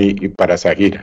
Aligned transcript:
y 0.00 0.28
para 0.28 0.54
esa 0.54 0.74
gira. 0.74 1.02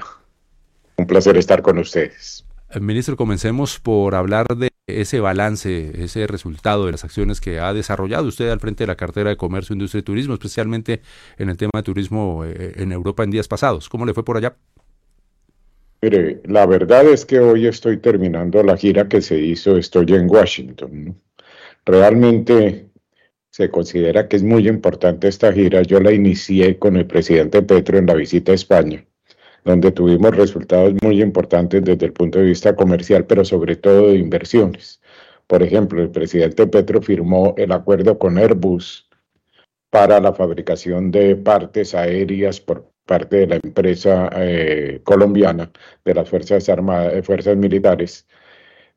Un 0.97 1.07
placer 1.07 1.37
estar 1.37 1.61
con 1.61 1.77
ustedes. 1.77 2.45
Eh, 2.69 2.79
ministro, 2.79 3.15
comencemos 3.15 3.79
por 3.79 4.15
hablar 4.15 4.47
de 4.47 4.69
ese 4.87 5.19
balance, 5.19 6.03
ese 6.03 6.27
resultado 6.27 6.85
de 6.85 6.91
las 6.91 7.03
acciones 7.03 7.41
que 7.41 7.59
ha 7.59 7.73
desarrollado 7.73 8.27
usted 8.27 8.49
al 8.49 8.59
frente 8.59 8.83
de 8.83 8.87
la 8.87 8.95
cartera 8.95 9.29
de 9.29 9.37
Comercio, 9.37 9.73
Industria 9.73 9.99
y 9.99 10.03
Turismo, 10.03 10.33
especialmente 10.33 11.01
en 11.37 11.49
el 11.49 11.57
tema 11.57 11.71
de 11.75 11.83
turismo 11.83 12.43
eh, 12.45 12.73
en 12.75 12.91
Europa 12.91 13.23
en 13.23 13.31
días 13.31 13.47
pasados. 13.47 13.89
¿Cómo 13.89 14.05
le 14.05 14.13
fue 14.13 14.23
por 14.23 14.37
allá? 14.37 14.55
Mire, 16.01 16.41
la 16.45 16.65
verdad 16.65 17.07
es 17.07 17.25
que 17.25 17.39
hoy 17.39 17.65
estoy 17.65 17.97
terminando 17.97 18.61
la 18.61 18.77
gira 18.77 19.07
que 19.07 19.21
se 19.21 19.39
hizo, 19.39 19.77
estoy 19.77 20.05
en 20.09 20.29
Washington. 20.29 21.19
Realmente 21.85 22.89
se 23.55 23.69
considera 23.69 24.27
que 24.27 24.35
es 24.35 24.43
muy 24.43 24.67
importante 24.67 25.29
esta 25.29 25.53
gira. 25.53 25.81
Yo 25.81 26.01
la 26.01 26.11
inicié 26.11 26.77
con 26.77 26.97
el 26.97 27.07
presidente 27.07 27.61
Petro 27.61 27.97
en 27.97 28.05
la 28.05 28.13
visita 28.13 28.51
a 28.51 28.55
España 28.55 29.05
donde 29.63 29.91
tuvimos 29.91 30.35
resultados 30.35 30.93
muy 31.01 31.21
importantes 31.21 31.83
desde 31.83 32.05
el 32.05 32.13
punto 32.13 32.39
de 32.39 32.45
vista 32.45 32.75
comercial, 32.75 33.25
pero 33.25 33.43
sobre 33.45 33.77
todo 33.77 34.09
de 34.09 34.17
inversiones. 34.17 35.01
Por 35.47 35.63
ejemplo, 35.63 36.01
el 36.01 36.11
presidente 36.11 36.67
Petro 36.67 37.01
firmó 37.01 37.55
el 37.57 37.71
acuerdo 37.71 38.19
con 38.19 38.37
Airbus 38.37 39.09
para 39.89 40.19
la 40.19 40.33
fabricación 40.33 41.09
de 41.11 41.35
partes 41.37 41.95
aéreas 41.95 42.59
por 42.59 42.91
parte 43.05 43.37
de 43.37 43.47
la 43.47 43.55
empresa 43.55 44.29
eh, 44.35 44.99
colombiana 45.03 45.71
de 46.03 46.13
las 46.13 46.29
Fuerzas 46.29 46.67
Armadas, 46.69 47.25
Fuerzas 47.25 47.55
Militares, 47.57 48.27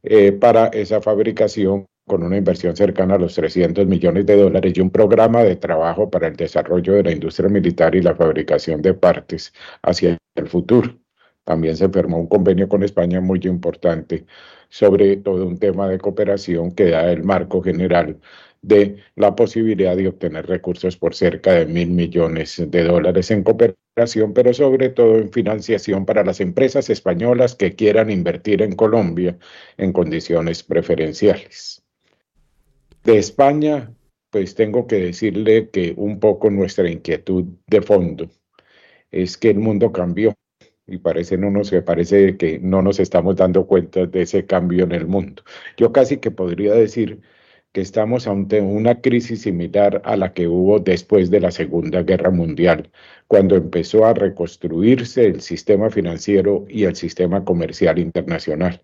eh, 0.02 0.32
para 0.32 0.66
esa 0.68 1.00
fabricación 1.00 1.86
con 2.08 2.24
una 2.24 2.36
inversión 2.36 2.74
cercana 2.76 3.14
a 3.14 3.18
los 3.18 3.34
300 3.36 3.86
millones 3.86 4.26
de 4.26 4.36
dólares 4.36 4.72
y 4.74 4.80
un 4.80 4.90
programa 4.90 5.44
de 5.44 5.56
trabajo 5.56 6.10
para 6.10 6.26
el 6.26 6.36
desarrollo 6.36 6.94
de 6.94 7.04
la 7.04 7.12
industria 7.12 7.48
militar 7.48 7.94
y 7.94 8.02
la 8.02 8.16
fabricación 8.16 8.82
de 8.82 8.94
partes 8.94 9.52
hacia 9.82 10.18
el 10.34 10.48
futuro. 10.48 10.98
También 11.44 11.76
se 11.76 11.88
firmó 11.88 12.18
un 12.18 12.26
convenio 12.26 12.68
con 12.68 12.82
España 12.82 13.20
muy 13.20 13.40
importante 13.44 14.26
sobre 14.68 15.16
todo 15.16 15.46
un 15.46 15.58
tema 15.58 15.88
de 15.88 15.98
cooperación 15.98 16.72
que 16.72 16.90
da 16.90 17.10
el 17.10 17.24
marco 17.24 17.62
general 17.62 18.20
de 18.62 18.96
la 19.16 19.34
posibilidad 19.36 19.96
de 19.96 20.08
obtener 20.08 20.46
recursos 20.46 20.96
por 20.96 21.14
cerca 21.14 21.52
de 21.52 21.66
mil 21.66 21.90
millones 21.90 22.62
de 22.68 22.84
dólares 22.84 23.30
en 23.30 23.44
cooperación, 23.44 24.34
pero 24.34 24.52
sobre 24.52 24.88
todo 24.90 25.16
en 25.16 25.30
financiación 25.32 26.04
para 26.06 26.24
las 26.24 26.40
empresas 26.40 26.90
españolas 26.90 27.54
que 27.54 27.74
quieran 27.76 28.10
invertir 28.10 28.62
en 28.62 28.74
Colombia 28.74 29.38
en 29.76 29.92
condiciones 29.92 30.62
preferenciales. 30.64 31.87
De 33.04 33.18
España, 33.18 33.92
pues 34.30 34.54
tengo 34.54 34.86
que 34.86 34.96
decirle 34.96 35.70
que 35.70 35.94
un 35.96 36.20
poco 36.20 36.50
nuestra 36.50 36.90
inquietud 36.90 37.44
de 37.66 37.82
fondo 37.82 38.28
es 39.10 39.36
que 39.36 39.50
el 39.50 39.58
mundo 39.58 39.92
cambió 39.92 40.34
y 40.86 40.98
parece 40.98 41.36
no 41.38 41.50
nos 41.50 41.70
parece 41.84 42.36
que 42.36 42.58
no 42.58 42.82
nos 42.82 42.98
estamos 43.00 43.36
dando 43.36 43.66
cuenta 43.66 44.06
de 44.06 44.22
ese 44.22 44.46
cambio 44.46 44.84
en 44.84 44.92
el 44.92 45.06
mundo. 45.06 45.42
Yo 45.76 45.92
casi 45.92 46.18
que 46.18 46.30
podría 46.30 46.74
decir 46.74 47.20
que 47.72 47.80
estamos 47.82 48.26
ante 48.26 48.60
una 48.60 49.00
crisis 49.00 49.42
similar 49.42 50.00
a 50.04 50.16
la 50.16 50.32
que 50.32 50.48
hubo 50.48 50.78
después 50.80 51.30
de 51.30 51.40
la 51.40 51.50
Segunda 51.50 52.02
Guerra 52.02 52.30
Mundial, 52.30 52.90
cuando 53.26 53.56
empezó 53.56 54.06
a 54.06 54.14
reconstruirse 54.14 55.26
el 55.26 55.40
sistema 55.42 55.90
financiero 55.90 56.64
y 56.68 56.84
el 56.84 56.96
sistema 56.96 57.44
comercial 57.44 57.98
internacional. 57.98 58.82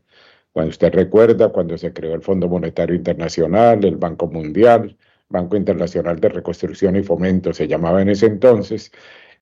Cuando 0.54 0.70
usted 0.70 0.94
recuerda, 0.94 1.48
cuando 1.48 1.76
se 1.76 1.92
creó 1.92 2.14
el 2.14 2.22
Fondo 2.22 2.48
Monetario 2.48 2.94
Internacional, 2.94 3.84
el 3.84 3.96
Banco 3.96 4.28
Mundial, 4.28 4.96
Banco 5.28 5.56
Internacional 5.56 6.20
de 6.20 6.28
Reconstrucción 6.28 6.94
y 6.94 7.02
Fomento 7.02 7.52
se 7.52 7.66
llamaba 7.66 8.00
en 8.00 8.10
ese 8.10 8.26
entonces, 8.26 8.92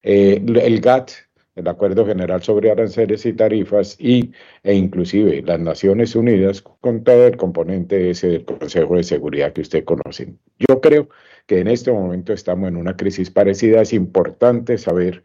eh, 0.03 0.43
el 0.43 0.81
GATT, 0.81 1.11
el 1.57 1.69
Acuerdo 1.69 2.07
General 2.07 2.43
sobre 2.43 2.71
Aranceles 2.71 3.27
y 3.27 3.35
Tarifas, 3.35 3.95
y, 4.01 4.33
e 4.63 4.75
inclusive 4.75 5.43
las 5.43 5.61
Naciones 5.61 6.17
Unidas, 6.17 6.62
con 6.62 7.05
todo 7.05 7.27
el 7.27 7.37
componente 7.37 8.09
ese 8.09 8.28
del 8.28 8.45
Consejo 8.47 8.97
de 8.97 9.05
Seguridad 9.05 9.53
que 9.53 9.61
usted 9.61 9.84
conoce. 9.84 10.34
Yo 10.59 10.81
creo 10.81 11.11
que 11.47 11.59
en 11.61 11.69
este 11.69 11.93
momento 11.93 12.33
estamos 12.33 12.69
en 12.69 12.77
una 12.78 12.97
crisis 12.97 13.31
parecida. 13.31 13.83
Es 13.83 13.93
importante 13.93 14.78
saber 14.78 15.22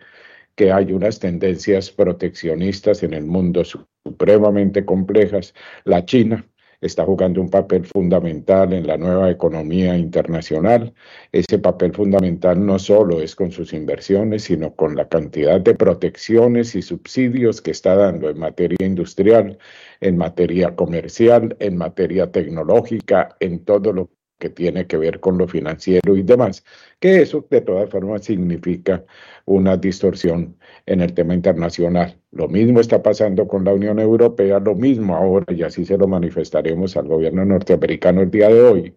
que 0.57 0.71
hay 0.71 0.91
unas 0.91 1.19
tendencias 1.19 1.91
proteccionistas 1.91 3.03
en 3.03 3.13
el 3.13 3.25
mundo 3.25 3.63
supremamente 3.63 4.83
complejas. 4.85 5.53
La 5.85 6.03
China 6.03 6.45
está 6.81 7.05
jugando 7.05 7.41
un 7.41 7.49
papel 7.49 7.85
fundamental 7.85 8.73
en 8.73 8.87
la 8.87 8.97
nueva 8.97 9.29
economía 9.29 9.95
internacional. 9.97 10.93
Ese 11.31 11.59
papel 11.59 11.93
fundamental 11.93 12.63
no 12.65 12.79
solo 12.79 13.21
es 13.21 13.35
con 13.35 13.51
sus 13.51 13.71
inversiones, 13.73 14.45
sino 14.45 14.75
con 14.75 14.95
la 14.95 15.07
cantidad 15.07 15.61
de 15.61 15.75
protecciones 15.75 16.75
y 16.75 16.81
subsidios 16.81 17.61
que 17.61 17.71
está 17.71 17.95
dando 17.95 18.29
en 18.29 18.39
materia 18.39 18.85
industrial, 18.85 19.59
en 20.01 20.17
materia 20.17 20.75
comercial, 20.75 21.55
en 21.59 21.77
materia 21.77 22.31
tecnológica, 22.31 23.35
en 23.39 23.63
todo 23.63 23.93
lo 23.93 24.09
que 24.37 24.49
tiene 24.49 24.87
que 24.87 24.97
ver 24.97 25.19
con 25.19 25.37
lo 25.37 25.47
financiero 25.47 26.15
y 26.15 26.23
demás, 26.23 26.63
que 26.99 27.21
eso 27.21 27.45
de 27.49 27.61
todas 27.61 27.89
formas 27.89 28.25
significa 28.25 29.03
una 29.45 29.77
distorsión 29.77 30.57
en 30.85 31.01
el 31.01 31.13
tema 31.13 31.33
internacional. 31.33 32.19
Lo 32.31 32.47
mismo 32.47 32.79
está 32.79 33.01
pasando 33.01 33.47
con 33.47 33.63
la 33.65 33.73
Unión 33.73 33.99
Europea, 33.99 34.59
lo 34.59 34.75
mismo 34.75 35.15
ahora, 35.15 35.45
y 35.53 35.63
así 35.63 35.85
se 35.85 35.97
lo 35.97 36.07
manifestaremos 36.07 36.97
al 36.97 37.07
gobierno 37.07 37.45
norteamericano 37.45 38.21
el 38.21 38.31
día 38.31 38.49
de 38.49 38.61
hoy, 38.61 38.95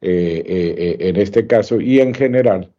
eh, 0.00 0.42
eh, 0.46 0.74
eh, 0.78 0.96
en 1.00 1.16
este 1.16 1.46
caso, 1.46 1.80
y 1.80 2.00
en 2.00 2.14
general, 2.14 2.72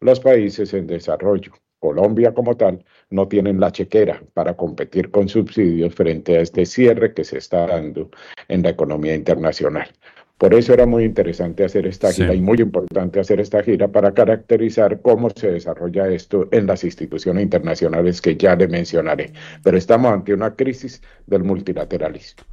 los 0.00 0.20
países 0.20 0.74
en 0.74 0.86
desarrollo. 0.86 1.52
Colombia 1.80 2.34
como 2.34 2.56
tal 2.56 2.84
no 3.10 3.28
tienen 3.28 3.60
la 3.60 3.70
chequera 3.70 4.22
para 4.34 4.56
competir 4.56 5.10
con 5.10 5.28
subsidios 5.28 5.94
frente 5.94 6.36
a 6.36 6.40
este 6.40 6.66
cierre 6.66 7.14
que 7.14 7.24
se 7.24 7.38
está 7.38 7.66
dando 7.66 8.10
en 8.48 8.62
la 8.62 8.70
economía 8.70 9.14
internacional. 9.14 9.88
Por 10.38 10.54
eso 10.54 10.72
era 10.72 10.86
muy 10.86 11.02
interesante 11.02 11.64
hacer 11.64 11.86
esta 11.86 12.12
gira 12.12 12.32
y 12.32 12.40
muy 12.40 12.60
importante 12.60 13.18
hacer 13.18 13.40
esta 13.40 13.60
gira 13.62 13.88
para 13.88 14.14
caracterizar 14.14 15.02
cómo 15.02 15.30
se 15.30 15.50
desarrolla 15.50 16.08
esto 16.08 16.48
en 16.52 16.68
las 16.68 16.84
instituciones 16.84 17.42
internacionales 17.42 18.20
que 18.20 18.36
ya 18.36 18.54
le 18.54 18.68
mencionaré. 18.68 19.32
Pero 19.64 19.76
estamos 19.76 20.12
ante 20.12 20.32
una 20.32 20.54
crisis 20.54 21.02
del 21.26 21.42
multilateralismo. 21.42 22.44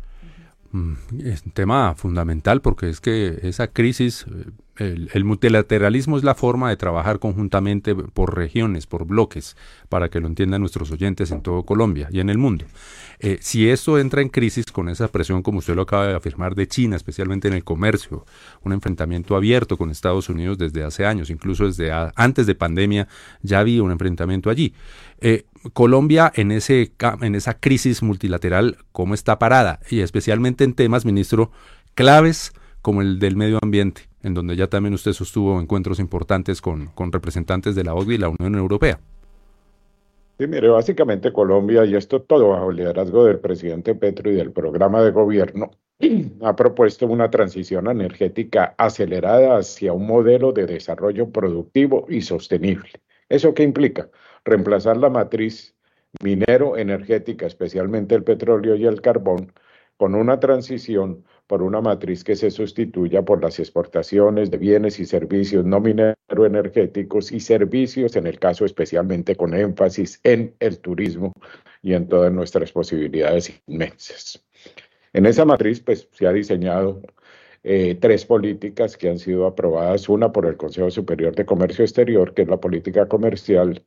Mm, 0.72 0.94
es 1.25 1.46
un 1.46 1.51
tema 1.51 1.94
fundamental 1.94 2.62
porque 2.62 2.90
es 2.90 3.00
que 3.00 3.38
esa 3.44 3.68
crisis 3.68 4.25
el, 4.78 5.24
multilateralismo 5.24 6.18
es 6.18 6.24
la 6.24 6.36
forma 6.36 6.69
de 6.69 6.75
trabajar 6.75 7.19
conjuntamente 7.19 7.96
por 7.96 8.36
regiones, 8.36 8.88
por 8.88 9.06
bloques, 9.06 9.56
para 9.90 10.09
que 10.09 10.19
lo 10.19 10.28
entiendan 10.28 10.62
nuestros 10.62 10.91
oyentes 10.91 11.31
en 11.31 11.41
todo 11.41 11.63
Colombia 11.63 12.09
y 12.12 12.19
en 12.19 12.30
el 12.30 12.38
mundo. 12.38 12.66
Eh, 13.19 13.38
si 13.40 13.69
esto 13.69 13.97
entra 13.97 14.22
en 14.22 14.30
crisis 14.30 14.66
con 14.66 14.90
esa 14.90 15.08
presión, 15.08 15.41
como 15.41 15.59
usted 15.59 15.75
lo 15.75 15.84
acaba 15.84 16.08
de 16.08 16.16
afirmar, 16.16 16.56
de 16.56 16.68
China, 16.68 16.97
especialmente 16.97 17.47
en 17.47 17.53
el 17.53 17.64
comercio, 17.64 18.25
un 18.64 18.74
enfrentamiento 18.74 19.35
abierto 19.35 19.78
con 19.78 19.90
Estados 19.90 20.30
Unidos 20.30 20.58
desde 20.58 20.84
hace 20.84 21.06
años, 21.06 21.30
incluso 21.30 21.66
desde 21.66 21.91
antes 22.16 22.46
de 22.46 22.56
pandemia 22.56 23.08
ya 23.41 23.59
había 23.59 23.81
un 23.81 23.91
enfrentamiento 23.91 24.50
allí. 24.50 24.74
Eh, 25.22 25.46
Colombia 25.74 26.31
en, 26.35 26.52
ese, 26.52 26.91
en 27.22 27.35
esa 27.35 27.56
crisis 27.56 28.03
multilateral, 28.03 28.78
¿cómo 28.91 29.14
está 29.14 29.40
parada? 29.40 29.80
Y 29.90 30.02
especialmente 30.02 30.64
en 30.64 30.74
temas, 30.74 31.06
ministro, 31.06 31.52
claves 31.94 32.52
como 32.81 33.02
el 33.02 33.18
del 33.19 33.35
medio 33.35 33.58
ambiente 33.64 34.09
en 34.25 34.34
donde 34.34 34.56
ya 34.56 34.68
también 34.68 34.96
usted 34.96 35.13
sostuvo 35.13 35.62
encuentros 35.62 36.00
importantes 36.00 36.59
con, 36.59 36.88
con 36.88 37.12
representantes 37.12 37.75
de 37.75 37.84
la 37.84 37.94
OCDE 37.94 38.16
y 38.16 38.18
la 38.18 38.30
Unión 38.30 38.56
Europea. 38.56 39.00
Sí, 40.40 40.47
mire, 40.47 40.68
básicamente 40.68 41.31
Colombia, 41.31 41.86
y 41.86 41.96
esto 41.96 42.24
todo 42.24 42.50
bajo 42.50 42.72
el 42.72 42.78
liderazgo 42.78 43.24
del 43.25 43.40
presidente 43.40 43.94
Petro 43.94 44.31
y 44.31 44.35
del 44.35 44.52
programa 44.52 45.03
de 45.03 45.12
gobierno, 45.12 45.69
ha 46.41 46.56
propuesto 46.56 47.06
una 47.06 47.30
transición 47.30 47.88
energética 47.88 48.74
acelerada 48.80 49.58
hacia 49.58 49.94
un 49.94 50.08
modelo 50.08 50.52
de 50.52 50.66
desarrollo 50.66 51.30
productivo 51.30 52.08
y 52.09 52.22
sostenible. 52.22 52.90
¿Eso 53.29 53.53
qué 53.53 53.61
implica? 53.61 54.09
Reemplazar 54.44 54.97
la 54.97 55.11
matriz 55.11 55.76
minero 56.23 56.78
energética, 56.78 57.46
especialmente 57.46 58.16
el 58.16 58.23
petróleo 58.23 58.76
y 58.76 58.85
el 58.88 59.02
carbón, 59.02 59.53
con 59.97 60.16
una 60.16 60.40
transición 60.40 61.24
por 61.47 61.62
una 61.62 61.82
matriz 61.82 62.24
que 62.24 62.36
se 62.36 62.52
sustituya 62.52 63.24
por 63.24 63.42
las 63.42 63.59
exportaciones 63.59 64.52
de 64.52 64.58
bienes 64.58 65.00
y 65.00 65.06
servicios 65.06 65.64
no 65.66 65.80
minero-energéticos 65.80 67.32
y 67.32 67.40
servicios, 67.40 68.16
en 68.16 68.28
el 68.28 68.40
caso 68.40 68.66
especialmente 68.66 69.36
con 69.36 69.53
énfasis 69.53 70.20
en 70.24 70.56
el 70.59 70.80
turismo 70.80 71.34
y 71.82 71.94
en 71.94 72.08
todas 72.08 72.32
nuestras 72.32 72.72
posibilidades 72.72 73.62
inmensas. 73.68 74.44
En 75.14 75.26
esa 75.26 75.46
matriz, 75.46 75.80
pues, 75.80 76.09
se 76.12 76.28
ha 76.28 76.34
diseñado 76.34 77.02
eh, 77.64 77.96
tres 77.96 78.26
políticas 78.26 78.98
que 78.98 79.09
han 79.09 79.18
sido 79.18 79.46
aprobadas, 79.48 80.09
una 80.09 80.32
por 80.32 80.46
el 80.46 80.58
Consejo 80.58 80.91
Superior 80.91 81.36
de 81.36 81.46
Comercio 81.46 81.86
Exterior, 81.86 82.34
que 82.34 82.44
es 82.44 82.48
la 82.48 82.59
política 82.59 83.08
comercial. 83.08 83.84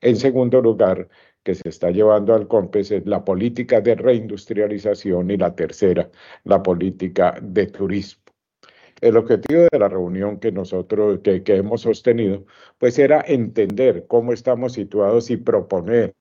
En 0.00 0.16
segundo 0.16 0.60
lugar, 0.60 1.08
que 1.46 1.54
se 1.54 1.68
está 1.68 1.92
llevando 1.92 2.34
al 2.34 2.48
COMPES 2.48 2.90
es 2.90 3.06
la 3.06 3.24
política 3.24 3.80
de 3.80 3.94
reindustrialización 3.94 5.30
y 5.30 5.36
la 5.36 5.54
tercera, 5.54 6.10
la 6.42 6.60
política 6.60 7.38
de 7.40 7.68
turismo. 7.68 8.20
El 9.00 9.16
objetivo 9.16 9.68
de 9.70 9.78
la 9.78 9.88
reunión 9.88 10.40
que 10.40 10.50
nosotros, 10.50 11.20
que, 11.22 11.44
que 11.44 11.56
hemos 11.56 11.82
sostenido, 11.82 12.46
pues 12.78 12.98
era 12.98 13.24
entender 13.24 14.06
cómo 14.08 14.32
estamos 14.32 14.72
situados 14.72 15.30
y 15.30 15.36
proponer 15.36 16.16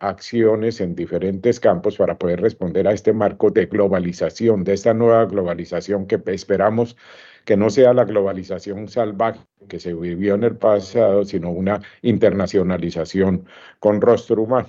acciones 0.00 0.80
en 0.80 0.96
diferentes 0.96 1.60
campos 1.60 1.96
para 1.96 2.18
poder 2.18 2.40
responder 2.40 2.88
a 2.88 2.92
este 2.92 3.12
marco 3.12 3.50
de 3.50 3.66
globalización, 3.66 4.64
de 4.64 4.72
esta 4.72 4.92
nueva 4.92 5.24
globalización 5.26 6.08
que 6.08 6.20
esperamos 6.26 6.96
que 7.44 7.56
no 7.56 7.70
sea 7.70 7.94
la 7.94 8.04
globalización 8.04 8.88
salvaje 8.88 9.40
que 9.68 9.80
se 9.80 9.94
vivió 9.94 10.34
en 10.34 10.44
el 10.44 10.56
pasado, 10.56 11.24
sino 11.24 11.50
una 11.50 11.80
internacionalización 12.02 13.46
con 13.78 14.00
rostro 14.00 14.42
humano. 14.42 14.68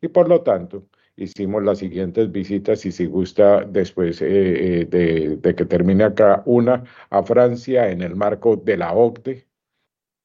Y 0.00 0.08
por 0.08 0.28
lo 0.28 0.42
tanto, 0.42 0.86
hicimos 1.16 1.62
las 1.62 1.78
siguientes 1.78 2.30
visitas 2.32 2.84
y 2.86 2.92
si 2.92 3.06
gusta 3.06 3.64
después 3.64 4.22
eh, 4.22 4.80
eh, 4.82 4.84
de, 4.86 5.36
de, 5.36 5.54
que 5.54 5.64
termine 5.66 6.04
acá, 6.04 6.42
una 6.46 6.84
a 7.10 7.22
Francia 7.22 7.90
en 7.90 8.02
el 8.02 8.16
marco 8.16 8.56
de 8.56 8.76
la 8.76 8.92
OCDE, 8.92 9.49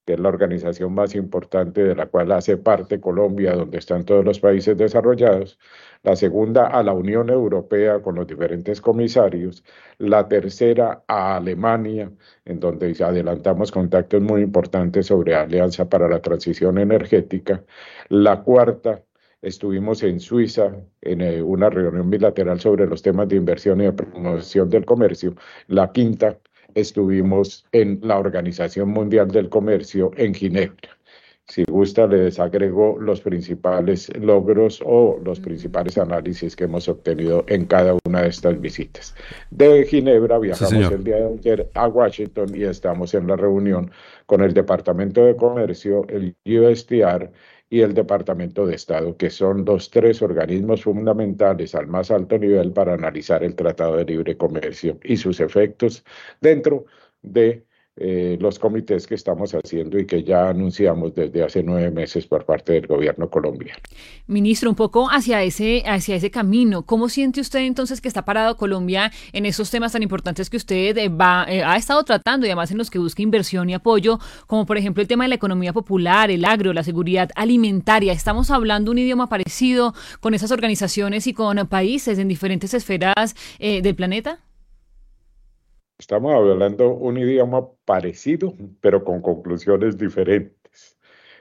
que 0.05 0.13
es 0.13 0.19
la 0.19 0.29
organización 0.29 0.93
más 0.93 1.15
importante 1.15 1.83
de 1.83 1.95
la 1.95 2.05
cual 2.05 2.31
hace 2.31 2.57
parte 2.57 2.99
Colombia, 2.99 3.53
donde 3.53 3.79
están 3.79 4.05
todos 4.05 4.23
los 4.23 4.39
países 4.39 4.77
desarrollados, 4.77 5.59
la 6.03 6.15
segunda 6.15 6.67
a 6.67 6.83
la 6.83 6.93
Unión 6.93 7.29
Europea 7.29 8.01
con 8.01 8.15
los 8.15 8.27
diferentes 8.27 8.81
comisarios, 8.81 9.63
la 9.97 10.27
tercera 10.27 11.03
a 11.07 11.37
Alemania, 11.37 12.11
en 12.45 12.59
donde 12.59 12.95
adelantamos 13.03 13.71
contactos 13.71 14.21
muy 14.21 14.41
importantes 14.41 15.07
sobre 15.07 15.35
Alianza 15.35 15.89
para 15.89 16.07
la 16.07 16.21
Transición 16.21 16.77
Energética, 16.77 17.63
la 18.09 18.43
cuarta 18.43 19.03
estuvimos 19.41 20.03
en 20.03 20.19
Suiza 20.19 20.75
en 21.01 21.21
eh, 21.21 21.41
una 21.41 21.69
reunión 21.69 22.09
bilateral 22.09 22.59
sobre 22.59 22.87
los 22.87 23.01
temas 23.01 23.27
de 23.27 23.35
inversión 23.37 23.81
y 23.81 23.85
de 23.85 23.93
promoción 23.93 24.69
del 24.69 24.85
comercio, 24.85 25.35
la 25.67 25.91
quinta 25.91 26.39
estuvimos 26.75 27.65
en 27.71 27.99
la 28.03 28.19
Organización 28.19 28.89
Mundial 28.89 29.29
del 29.29 29.49
Comercio 29.49 30.11
en 30.17 30.33
Ginebra. 30.33 30.95
Si 31.47 31.63
gusta, 31.69 32.07
les 32.07 32.39
agrego 32.39 32.97
los 32.99 33.21
principales 33.21 34.11
logros 34.17 34.81
o 34.83 35.19
los 35.23 35.39
principales 35.39 35.95
análisis 35.97 36.55
que 36.55 36.63
hemos 36.63 36.87
obtenido 36.89 37.45
en 37.47 37.65
cada 37.65 37.95
una 38.07 38.23
de 38.23 38.29
estas 38.29 38.59
visitas. 38.59 39.13
De 39.51 39.85
Ginebra 39.85 40.39
viajamos 40.39 40.91
el 40.91 41.03
día 41.03 41.17
de 41.17 41.33
ayer 41.35 41.69
a 41.75 41.87
Washington 41.87 42.47
y 42.55 42.63
estamos 42.63 43.13
en 43.13 43.27
la 43.27 43.35
reunión 43.35 43.91
con 44.25 44.41
el 44.41 44.53
Departamento 44.55 45.23
de 45.23 45.35
Comercio, 45.35 46.07
el 46.09 46.35
USTR 46.45 47.31
y 47.75 47.81
el 47.81 47.93
Departamento 47.93 48.65
de 48.65 48.75
Estado, 48.75 49.17
que 49.17 49.29
son 49.29 49.65
los 49.65 49.89
tres 49.89 50.21
organismos 50.21 50.83
fundamentales 50.83 51.75
al 51.75 51.87
más 51.87 52.09
alto 52.09 52.37
nivel 52.39 52.71
para 52.71 52.93
analizar 52.93 53.43
el 53.43 53.53
Tratado 53.53 53.97
de 53.97 54.05
Libre 54.05 54.37
Comercio 54.37 54.97
y 55.03 55.17
sus 55.17 55.41
efectos 55.41 56.05
dentro 56.39 56.85
de 57.21 57.65
eh, 57.97 58.37
los 58.41 58.59
comités 58.59 59.07
que 59.07 59.15
estamos 59.15 59.53
haciendo 59.53 59.97
y 59.97 60.05
que 60.05 60.21
ya 60.21 60.49
anunciamos 60.49 61.15
desde 61.15 61.41
hace 61.41 61.63
nueve 61.63 61.91
meses 61.91 62.27
por 62.27 62.45
parte 62.45 62.73
del 62.73 62.87
gobierno 62.87 63.29
colombiano. 63.29 63.79
Ministro, 64.27 64.69
un 64.69 64.75
poco 64.75 65.07
hacia 65.09 65.41
ese, 65.43 65.81
hacia 65.85 66.17
ese 66.17 66.29
camino, 66.29 66.85
¿cómo 66.85 67.07
siente 67.07 67.39
usted 67.39 67.59
entonces 67.59 68.01
que 68.01 68.09
está 68.09 68.25
parado 68.25 68.57
Colombia 68.57 69.13
en 69.31 69.45
esos 69.45 69.71
temas 69.71 69.93
tan 69.93 70.03
importantes 70.03 70.49
que 70.49 70.57
usted 70.57 70.97
eh, 70.97 71.07
va, 71.07 71.45
eh, 71.47 71.63
ha 71.63 71.77
estado 71.77 72.03
tratando 72.03 72.45
y 72.45 72.49
además 72.49 72.69
en 72.71 72.79
los 72.79 72.89
que 72.89 72.99
busca 72.99 73.21
inversión 73.21 73.69
y 73.69 73.75
apoyo, 73.75 74.19
como 74.45 74.65
por 74.65 74.77
ejemplo 74.77 75.01
el 75.01 75.07
tema 75.07 75.23
de 75.23 75.29
la 75.29 75.35
economía 75.35 75.71
popular, 75.71 76.29
el 76.29 76.43
agro, 76.43 76.73
la 76.73 76.83
seguridad 76.83 77.29
alimentaria? 77.33 78.11
Estamos 78.11 78.51
hablando 78.51 78.91
un 78.91 78.97
idioma 78.97 79.29
parecido 79.29 79.93
con 80.19 80.33
esas 80.33 80.51
organizaciones 80.51 81.27
y 81.27 81.33
con 81.33 81.65
países 81.67 82.19
en 82.19 82.27
diferentes 82.27 82.73
esferas 82.73 83.35
del 83.57 83.95
planeta. 83.95 84.39
Estamos 85.97 86.33
hablando 86.33 86.89
un 86.93 87.17
idioma 87.17 87.69
parecido, 87.85 88.53
pero 88.81 89.03
con 89.05 89.21
conclusiones 89.21 89.97
diferentes. 89.97 90.97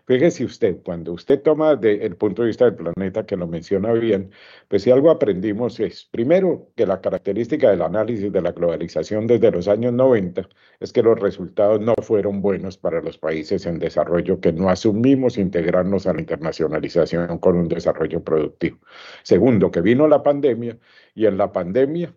Fíjese 0.07 0.45
usted, 0.45 0.83
cuando 0.85 1.13
usted 1.13 1.43
toma 1.43 1.75
de, 1.77 2.05
el 2.07 2.17
punto 2.17 2.43
de 2.43 2.49
vista 2.49 2.67
del 2.67 2.77
planeta, 2.77 3.27
que 3.27 3.37
lo 3.37 3.49
menciona 3.49 3.93
bien, 3.93 4.31
pues 4.69 4.83
si 4.83 4.91
algo 4.93 5.11
aprendimos 5.11 5.81
es, 5.81 6.05
primero, 6.05 6.71
que 6.77 6.87
la 6.87 7.01
característica 7.01 7.71
del 7.71 7.83
análisis 7.83 8.31
de 8.31 8.43
la 8.43 8.53
globalización 8.53 9.27
desde 9.27 9.51
los 9.51 9.67
años 9.67 9.93
90 9.93 10.49
es 10.79 10.93
que 10.93 11.03
los 11.03 11.19
resultados 11.19 11.81
no 11.81 11.95
fueron 12.03 12.41
buenos 12.41 12.77
para 12.79 13.01
los 13.03 13.19
países 13.19 13.67
en 13.67 13.79
desarrollo 13.81 14.41
que 14.41 14.53
no 14.53 14.69
asumimos 14.69 15.37
integrarnos 15.39 16.07
a 16.07 16.13
la 16.13 16.21
internacionalización 16.21 17.39
con 17.39 17.57
un 17.57 17.69
desarrollo 17.69 18.23
productivo. 18.23 18.79
Segundo, 19.25 19.71
que 19.71 19.81
vino 19.81 20.07
la 20.07 20.23
pandemia 20.23 20.79
y 21.15 21.27
en 21.27 21.39
la 21.39 21.51
pandemia 21.53 22.15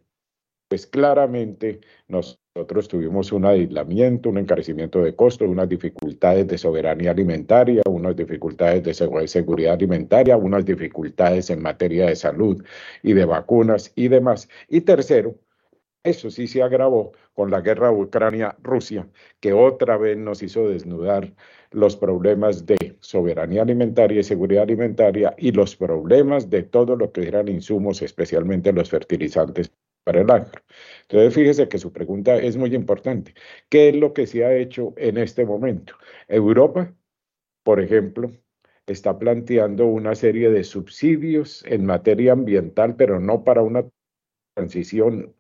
pues 0.68 0.88
claramente 0.88 1.80
nosotros 2.08 2.88
tuvimos 2.88 3.32
un 3.32 3.46
aislamiento, 3.46 4.30
un 4.30 4.38
encarecimiento 4.38 5.02
de 5.04 5.16
costos, 5.16 5.50
unas 5.50 5.68
dificultades 5.68 6.48
de 6.48 6.58
soberanía 6.58 7.12
alimentaria, 7.12 7.84
unas 7.86 8.16
dificultades 8.16 8.84
de 8.84 9.28
seguridad 9.28 9.74
alimentaria, 9.74 10.38
unas 10.38 10.66
dificultades 10.66 11.50
en 11.50 11.62
materia 11.62 12.08
de 12.08 12.16
salud 12.16 12.64
y 13.04 13.14
de 13.14 13.26
vacunas 13.26 13.92
y 13.96 14.08
demás. 14.08 14.48
Y 14.70 14.82
tercero, 14.82 15.36
eso 16.04 16.30
sí 16.32 16.48
se 16.48 16.64
agravó 16.64 17.12
con 17.34 17.52
la 17.52 17.60
guerra 17.62 17.92
Ucrania-Rusia, 17.92 19.10
que 19.42 19.52
otra 19.52 19.98
vez 19.98 20.18
nos 20.18 20.42
hizo 20.42 20.70
desnudar 20.70 21.34
los 21.72 21.98
problemas 21.98 22.66
de 22.66 22.96
soberanía 23.02 23.64
alimentaria 23.64 24.22
y 24.22 24.24
seguridad 24.24 24.64
alimentaria 24.64 25.36
y 25.38 25.52
los 25.52 25.76
problemas 25.76 26.50
de 26.50 26.64
todo 26.64 26.96
lo 26.96 27.12
que 27.12 27.28
eran 27.28 27.50
insumos, 27.50 28.02
especialmente 28.02 28.72
los 28.72 28.90
fertilizantes 28.90 29.72
para 30.08 30.22
el 30.22 30.32
agro. 30.32 30.62
Entonces, 31.02 31.34
fíjese 31.34 31.68
que 31.68 31.78
su 31.78 31.92
pregunta 31.92 32.38
es 32.38 32.56
muy 32.56 32.74
importante. 32.74 33.34
¿Qué 33.68 33.90
es 33.90 33.96
lo 33.98 34.14
que 34.14 34.26
se 34.26 34.46
ha 34.46 34.56
hecho 34.56 34.94
en 34.96 35.18
este 35.18 35.46
momento? 35.46 35.96
Europa, 36.30 36.96
por 37.64 37.82
ejemplo, 37.82 38.32
está 38.86 39.20
planteando 39.20 39.86
una 39.88 40.16
serie 40.16 40.50
de 40.50 40.64
subsidios 40.64 41.62
en 41.66 41.86
materia 41.86 42.32
ambiental, 42.32 42.96
pero 42.96 43.20
no 43.20 43.44
para 43.44 43.62
una 43.64 43.86
transición, 44.56 45.36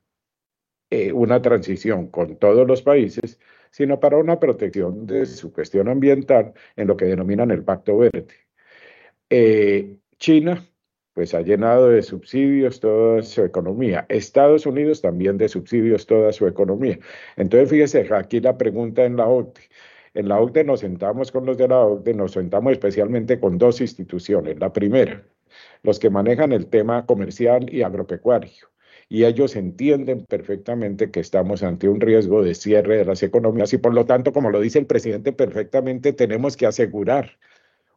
eh, 0.89 1.13
una 1.13 1.41
transición 1.41 2.07
con 2.07 2.37
todos 2.37 2.67
los 2.67 2.81
países, 2.81 3.39
sino 3.71 4.01
para 4.01 4.17
una 4.17 4.37
protección 4.39 5.07
de 5.07 5.25
su 5.27 5.53
cuestión 5.53 5.87
ambiental 5.87 6.53
en 6.75 6.87
lo 6.87 6.97
que 6.97 7.05
denominan 7.05 7.51
el 7.51 7.63
Pacto 7.63 7.99
Verde. 7.99 8.27
Eh, 9.29 9.97
China 10.17 10.67
pues 11.17 11.33
ha 11.33 11.41
llenado 11.41 11.89
de 11.89 12.03
subsidios 12.03 12.79
toda 12.79 13.23
su 13.23 13.41
economía. 13.41 14.05
Estados 14.07 14.67
Unidos 14.67 15.01
también 15.01 15.39
de 15.39 15.49
subsidios 15.49 16.05
toda 16.05 16.31
su 16.31 16.45
economía. 16.45 16.99
Entonces, 17.37 17.71
fíjese, 17.71 18.07
aquí 18.13 18.39
la 18.39 18.55
pregunta 18.55 19.03
en 19.03 19.15
la 19.17 19.25
OCDE. 19.25 19.63
En 20.13 20.27
la 20.27 20.39
OCDE 20.39 20.63
nos 20.63 20.81
sentamos 20.81 21.31
con 21.31 21.47
los 21.47 21.57
de 21.57 21.69
la 21.69 21.79
OCDE, 21.79 22.13
nos 22.13 22.33
sentamos 22.33 22.71
especialmente 22.73 23.39
con 23.39 23.57
dos 23.57 23.81
instituciones. 23.81 24.59
La 24.59 24.71
primera, 24.71 25.23
los 25.81 25.97
que 25.97 26.11
manejan 26.11 26.51
el 26.51 26.67
tema 26.67 27.07
comercial 27.07 27.65
y 27.73 27.81
agropecuario. 27.81 28.69
Y 29.09 29.23
ellos 29.23 29.55
entienden 29.55 30.23
perfectamente 30.23 31.09
que 31.09 31.21
estamos 31.21 31.63
ante 31.63 31.89
un 31.89 31.99
riesgo 31.99 32.43
de 32.43 32.53
cierre 32.53 32.95
de 32.95 33.05
las 33.05 33.23
economías 33.23 33.73
y 33.73 33.79
por 33.79 33.95
lo 33.95 34.05
tanto, 34.05 34.33
como 34.33 34.51
lo 34.51 34.59
dice 34.59 34.77
el 34.77 34.85
presidente 34.85 35.33
perfectamente, 35.33 36.13
tenemos 36.13 36.55
que 36.55 36.67
asegurar 36.67 37.39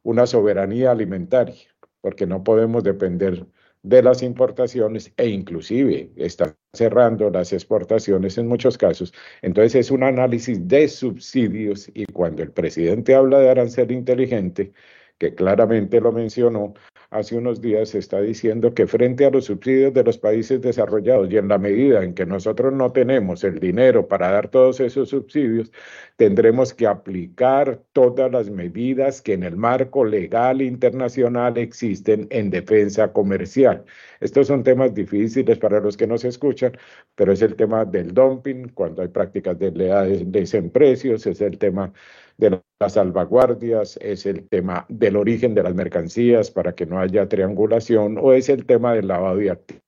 una 0.01 0.25
soberanía 0.25 0.89
alimentaria 0.89 1.71
porque 2.01 2.25
no 2.27 2.43
podemos 2.43 2.83
depender 2.83 3.45
de 3.83 4.03
las 4.03 4.21
importaciones 4.21 5.11
e 5.17 5.27
inclusive 5.27 6.11
está 6.15 6.55
cerrando 6.73 7.29
las 7.29 7.51
exportaciones 7.53 8.37
en 8.37 8.47
muchos 8.47 8.77
casos. 8.77 9.13
Entonces 9.41 9.75
es 9.75 9.91
un 9.91 10.03
análisis 10.03 10.67
de 10.67 10.87
subsidios 10.87 11.89
y 11.93 12.05
cuando 12.05 12.43
el 12.43 12.51
presidente 12.51 13.15
habla 13.15 13.39
de 13.39 13.49
arancel 13.49 13.91
inteligente, 13.91 14.71
que 15.21 15.35
claramente 15.35 16.01
lo 16.01 16.11
mencionó, 16.11 16.73
hace 17.11 17.37
unos 17.37 17.61
días 17.61 17.93
está 17.93 18.19
diciendo 18.21 18.73
que 18.73 18.87
frente 18.87 19.23
a 19.23 19.29
los 19.29 19.45
subsidios 19.45 19.93
de 19.93 20.03
los 20.03 20.17
países 20.17 20.61
desarrollados 20.61 21.31
y 21.31 21.37
en 21.37 21.47
la 21.47 21.59
medida 21.59 22.03
en 22.03 22.15
que 22.15 22.25
nosotros 22.25 22.73
no 22.73 22.91
tenemos 22.91 23.43
el 23.43 23.59
dinero 23.59 24.07
para 24.07 24.31
dar 24.31 24.47
todos 24.49 24.79
esos 24.79 25.09
subsidios, 25.09 25.71
tendremos 26.15 26.73
que 26.73 26.87
aplicar 26.87 27.83
todas 27.93 28.31
las 28.31 28.49
medidas 28.49 29.21
que 29.21 29.33
en 29.33 29.43
el 29.43 29.57
marco 29.57 30.05
legal 30.05 30.59
internacional 30.59 31.55
existen 31.59 32.25
en 32.31 32.49
defensa 32.49 33.13
comercial. 33.13 33.85
Estos 34.21 34.47
son 34.47 34.63
temas 34.63 34.95
difíciles 34.95 35.59
para 35.59 35.79
los 35.81 35.97
que 35.97 36.07
nos 36.07 36.25
escuchan, 36.25 36.75
pero 37.13 37.31
es 37.31 37.43
el 37.43 37.55
tema 37.55 37.85
del 37.85 38.11
dumping, 38.11 38.69
cuando 38.69 39.03
hay 39.03 39.09
prácticas 39.09 39.59
de 39.59 39.69
leales 39.69 40.53
en 40.55 40.71
precios, 40.71 41.27
es 41.27 41.41
el 41.41 41.59
tema 41.59 41.93
de 42.41 42.59
las 42.79 42.93
salvaguardias, 42.93 43.97
es 44.01 44.25
el 44.25 44.49
tema 44.49 44.85
del 44.89 45.15
origen 45.15 45.53
de 45.53 45.63
las 45.63 45.75
mercancías 45.75 46.49
para 46.49 46.73
que 46.73 46.87
no 46.87 46.99
haya 46.99 47.29
triangulación 47.29 48.17
o 48.19 48.33
es 48.33 48.49
el 48.49 48.65
tema 48.65 48.93
del 48.93 49.07
lavado 49.07 49.37
de 49.37 49.51
activos. 49.51 49.83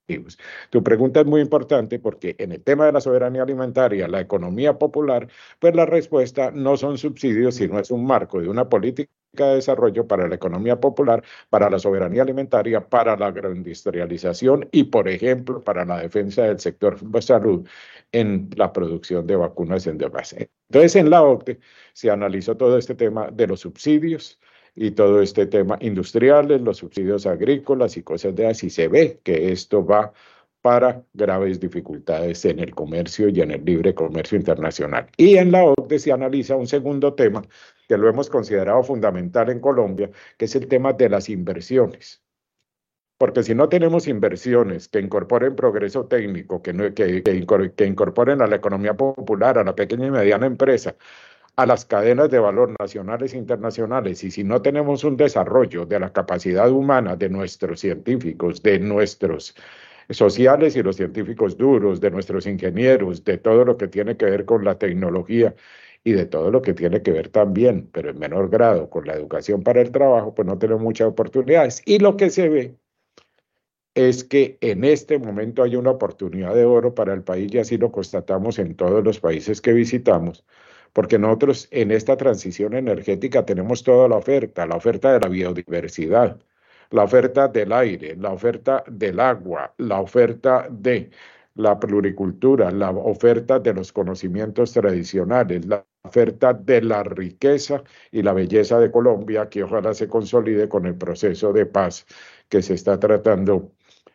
Tu 0.70 0.84
pregunta 0.84 1.22
es 1.22 1.26
muy 1.26 1.42
importante 1.42 2.00
porque 2.00 2.36
en 2.40 2.52
el 2.52 2.62
tema 2.64 2.86
de 2.86 2.92
la 2.92 3.02
soberanía 3.02 3.44
alimentaria, 3.44 4.08
la 4.08 4.22
economía 4.22 4.78
popular, 4.78 5.28
pues 5.60 5.76
la 5.76 5.86
respuesta 5.86 6.52
no 6.52 6.78
son 6.78 6.98
subsidios, 6.98 7.56
sino 7.56 7.80
es 7.80 7.92
un 7.92 8.06
marco 8.06 8.42
de 8.42 8.50
una 8.50 8.70
política 8.70 9.12
de 9.36 9.56
desarrollo 9.56 10.08
para 10.08 10.28
la 10.28 10.36
economía 10.36 10.80
popular, 10.80 11.24
para 11.50 11.70
la 11.70 11.80
soberanía 11.80 12.22
alimentaria, 12.22 12.88
para 12.88 13.18
la 13.18 13.28
agroindustrialización 13.28 14.70
y, 14.72 14.86
por 14.86 15.08
ejemplo, 15.08 15.64
para 15.64 15.86
la 15.86 16.00
defensa 16.02 16.44
del 16.44 16.60
sector 16.60 17.00
salud 17.22 17.68
en 18.12 18.50
la 18.56 18.72
producción 18.72 19.26
de 19.26 19.36
vacunas 19.36 19.88
en 19.88 19.98
demás. 19.98 20.36
Entonces, 20.70 20.96
en 20.96 21.10
la 21.10 21.24
OCDE 21.24 21.60
se 21.94 22.12
analizó 22.12 22.56
todo 22.58 22.78
este 22.78 22.96
tema 22.96 23.30
de 23.32 23.48
los 23.48 23.62
subsidios 23.62 24.40
y 24.76 24.92
todo 24.92 25.22
este 25.22 25.46
tema 25.46 25.78
industriales, 25.82 26.62
los 26.62 26.78
subsidios 26.78 27.26
agrícolas 27.26 27.98
y 27.98 28.04
cosas 28.04 28.36
de 28.36 28.48
así. 28.48 28.70
Se 28.70 28.88
ve 28.88 29.20
que 29.24 29.52
esto 29.52 29.86
va 29.86 30.14
para 30.62 31.04
graves 31.14 31.60
dificultades 31.60 32.46
en 32.46 32.60
el 32.60 32.74
comercio 32.74 33.30
y 33.30 33.42
en 33.42 33.52
el 33.52 33.66
libre 33.66 33.94
comercio 33.94 34.38
internacional. 34.38 35.08
Y 35.18 35.36
en 35.38 35.52
la 35.52 35.66
OCDE 35.66 36.00
se 36.00 36.12
analiza 36.14 36.56
un 36.56 36.68
segundo 36.68 37.14
tema 37.14 37.44
que 37.88 37.98
lo 37.98 38.10
hemos 38.10 38.30
considerado 38.30 38.82
fundamental 38.84 39.50
en 39.50 39.60
Colombia, 39.60 40.10
que 40.38 40.46
es 40.46 40.56
el 40.56 40.68
tema 40.68 40.94
de 40.94 41.10
las 41.10 41.30
inversiones. 41.30 42.24
Porque 43.18 43.44
si 43.44 43.54
no 43.56 43.70
tenemos 43.70 44.08
inversiones 44.08 44.88
que 44.88 45.00
incorporen 45.00 45.56
progreso 45.56 46.06
técnico, 46.08 46.62
que, 46.62 46.74
que, 46.94 47.24
que, 47.24 47.86
incorporen 47.86 48.42
a 48.42 48.48
la 48.48 48.56
economía 48.56 48.96
popular, 48.96 49.58
a 49.58 49.64
la 49.64 49.76
pequeña 49.76 50.08
y 50.08 50.12
mediana 50.12 50.46
empresa, 50.46 50.96
a 51.56 51.66
las 51.66 51.86
cadenas 51.86 52.30
de 52.32 52.40
valor 52.40 52.74
nacionales 52.80 53.34
e 53.34 53.38
internacionales, 53.38 54.24
y 54.24 54.32
si 54.32 54.44
no 54.44 54.62
tenemos 54.62 55.04
un 55.04 55.18
desarrollo 55.18 55.86
de 55.86 56.00
la 56.00 56.12
capacidad 56.12 56.72
humana 56.72 57.16
de 57.16 57.30
nuestros 57.30 57.80
científicos, 57.80 58.64
de 58.64 58.80
nuestros 58.80 59.56
sociales 60.10 60.76
y 60.76 60.84
los 60.84 60.96
científicos 60.98 61.58
duros, 61.58 62.02
de 62.02 62.12
nuestros 62.12 62.48
ingenieros, 62.48 63.24
de 63.24 63.38
todo 63.38 63.66
lo 63.66 63.78
que 63.78 63.88
tiene 63.88 64.18
que 64.18 64.26
ver 64.26 64.46
con 64.46 64.64
la 64.66 64.78
tecnología 64.78 65.56
y 66.04 66.14
de 66.14 66.26
todo 66.26 66.52
lo 66.52 66.62
que 66.62 66.74
tiene 66.74 67.02
que 67.02 67.12
ver 67.12 67.30
también, 67.30 67.90
pero 67.94 68.10
en 68.10 68.20
menor 68.20 68.50
grado, 68.50 68.90
con 68.90 69.06
la 69.08 69.14
educación 69.14 69.64
para 69.64 69.82
el 69.82 69.92
trabajo, 69.92 70.34
pues 70.36 70.48
no 70.48 70.58
tenemos 70.58 70.82
muchas 70.82 71.08
oportunidades. 71.08 71.82
Y 71.86 72.00
lo 72.00 72.18
que 72.18 72.30
se 72.30 72.50
ve 72.50 72.76
es 73.96 74.24
que 74.24 74.58
en 74.62 74.84
este 74.84 75.20
momento 75.20 75.64
hay 75.64 75.76
una 75.76 75.92
oportunidad 75.92 76.56
de 76.56 76.66
oro 76.66 76.96
para 76.96 77.14
el 77.14 77.24
país 77.24 77.54
y 77.54 77.60
así 77.60 77.78
lo 77.78 77.92
constatamos 77.92 78.60
en 78.60 78.76
todos 78.76 79.04
los 79.04 79.20
países 79.20 79.62
que 79.62 79.72
visitamos, 79.74 80.44
porque 80.94 81.20
nosotros 81.20 81.68
en 81.72 81.92
esta 81.92 82.16
transición 82.18 82.76
energética 82.76 83.46
tenemos 83.46 83.84
toda 83.84 84.08
la 84.08 84.18
oferta, 84.18 84.66
la 84.66 84.76
oferta 84.76 85.14
de 85.14 85.20
la 85.20 85.28
biodiversidad, 85.28 86.40
la 86.92 87.04
oferta 87.04 87.48
del 87.48 87.74
aire, 87.74 88.16
la 88.16 88.32
oferta 88.32 88.84
del 88.88 89.20
agua, 89.20 89.74
la 89.78 90.00
oferta 90.00 90.68
de 90.70 91.10
la 91.56 91.80
pluricultura, 91.80 92.72
la 92.72 92.92
oferta 92.92 93.60
de 93.60 93.74
los 93.74 93.92
conocimientos 93.92 94.74
tradicionales, 94.74 95.66
la 95.66 95.86
oferta 96.04 96.54
de 96.54 96.82
la 96.82 97.04
riqueza 97.04 97.84
y 98.12 98.22
la 98.22 98.34
belleza 98.34 98.80
de 98.80 98.92
Colombia, 98.92 99.50
que 99.50 99.64
ojalá 99.64 99.94
se 99.94 100.08
consolide 100.08 100.68
con 100.70 100.86
el 100.86 100.96
proceso 100.96 101.54
de 101.54 101.66
paz 101.66 102.06
que 102.50 102.62
se 102.62 102.74
está 102.76 103.00
tratando 103.00 103.72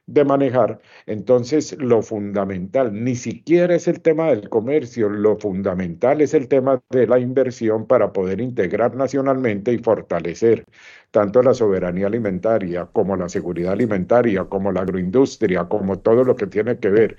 de 0.09 0.25
manejar. 0.25 0.81
Entonces, 1.07 1.77
lo 1.79 2.03
fundamental 2.03 2.93
ni 3.05 3.15
siquiera 3.15 3.75
es 3.75 3.89
el 3.89 4.01
tema 4.01 4.29
del 4.31 4.49
comercio, 4.49 5.09
lo 5.11 5.37
fundamental 5.39 6.23
es 6.23 6.35
el 6.35 6.49
tema 6.49 6.83
de 6.91 7.07
la 7.07 7.19
inversión 7.19 7.87
para 7.87 8.13
poder 8.13 8.41
integrar 8.41 8.97
nacionalmente 8.97 9.73
y 9.73 9.79
fortalecer 9.79 10.65
tanto 11.11 11.43
la 11.43 11.55
soberanía 11.55 12.07
alimentaria 12.07 12.87
como 12.87 13.17
la 13.17 13.29
seguridad 13.29 13.73
alimentaria, 13.73 14.45
como 14.45 14.73
la 14.73 14.81
agroindustria, 14.81 15.67
como 15.67 15.99
todo 15.99 16.25
lo 16.25 16.37
que 16.37 16.47
tiene 16.47 16.79
que 16.79 16.89
ver 16.89 17.17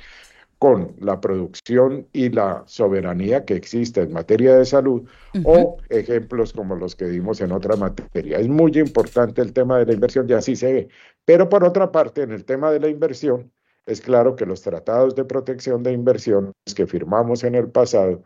con 0.60 0.94
la 1.00 1.22
producción 1.22 2.08
y 2.12 2.30
la 2.30 2.64
soberanía 2.68 3.46
que 3.46 3.56
existe 3.56 4.02
en 4.02 4.12
materia 4.12 4.58
de 4.58 4.66
salud 4.66 5.08
o 5.46 5.78
ejemplos 5.88 6.52
como 6.52 6.76
los 6.76 6.98
que 6.98 7.06
dimos 7.06 7.40
en 7.40 7.54
otra 7.54 7.78
materia. 7.78 8.40
Es 8.40 8.50
muy 8.50 8.74
importante 8.78 9.42
el 9.42 9.54
tema 9.54 9.80
de 9.80 9.86
la 9.86 9.94
inversión 9.94 10.30
y 10.30 10.34
así 10.34 10.58
se 10.58 10.74
ve. 10.74 10.90
Pero 11.30 11.48
por 11.48 11.64
otra 11.64 11.92
parte, 11.92 12.24
en 12.24 12.32
el 12.32 12.44
tema 12.44 12.72
de 12.72 12.80
la 12.80 12.88
inversión, 12.88 13.54
es 13.86 14.02
claro 14.02 14.36
que 14.36 14.48
los 14.48 14.64
tratados 14.64 15.14
de 15.14 15.26
protección 15.26 15.84
de 15.84 15.92
inversiones 15.92 16.54
que 16.76 16.88
firmamos 16.88 17.44
en 17.44 17.54
el 17.54 17.70
pasado 17.70 18.24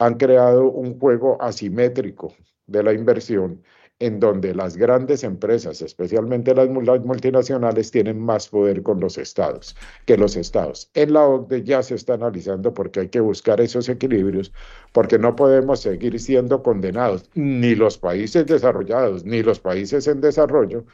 han 0.00 0.14
creado 0.14 0.68
un 0.68 0.98
juego 0.98 1.40
asimétrico 1.40 2.34
de 2.66 2.82
la 2.82 2.92
inversión 2.92 3.62
en 4.00 4.18
donde 4.18 4.56
las 4.56 4.76
grandes 4.76 5.22
empresas, 5.22 5.80
especialmente 5.82 6.52
las 6.52 6.68
multinacionales, 6.68 7.92
tienen 7.92 8.18
más 8.18 8.48
poder 8.48 8.82
con 8.82 8.98
los 8.98 9.18
estados 9.18 9.76
que 10.04 10.16
los 10.16 10.34
estados. 10.34 10.90
En 10.94 11.12
la 11.12 11.28
OCDE 11.28 11.62
ya 11.62 11.80
se 11.84 11.94
está 11.94 12.14
analizando 12.14 12.74
porque 12.74 12.98
hay 12.98 13.08
que 13.08 13.20
buscar 13.20 13.60
esos 13.60 13.88
equilibrios, 13.88 14.52
porque 14.90 15.16
no 15.16 15.36
podemos 15.36 15.78
seguir 15.78 16.18
siendo 16.18 16.60
condenados, 16.64 17.30
ni 17.34 17.76
los 17.76 17.98
países 17.98 18.46
desarrollados, 18.46 19.24
ni 19.24 19.44
los 19.44 19.60
países 19.60 20.08
en 20.08 20.20
desarrollo, 20.20 20.84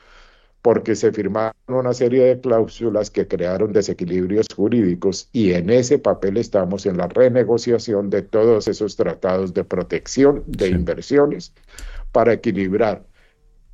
porque 0.63 0.95
se 0.95 1.13
firmaron 1.13 1.53
una 1.67 1.93
serie 1.93 2.23
de 2.25 2.41
cláusulas 2.41 3.11
que 3.11 3.27
crearon 3.27 3.73
desequilibrios 3.73 4.47
jurídicos 4.55 5.29
y 5.33 5.53
en 5.53 5.71
ese 5.71 5.99
papel 5.99 6.37
estamos 6.37 6.87
en 6.87 6.97
la 6.97 7.09
renegociación 7.09 8.11
de 8.11 8.23
todos 8.23 8.69
esos 8.69 8.97
tratados 8.97 9.53
de 9.55 9.65
protección 9.65 10.45
de 10.47 10.69
inversiones 10.69 11.53
para 12.13 12.33
equilibrar 12.33 13.05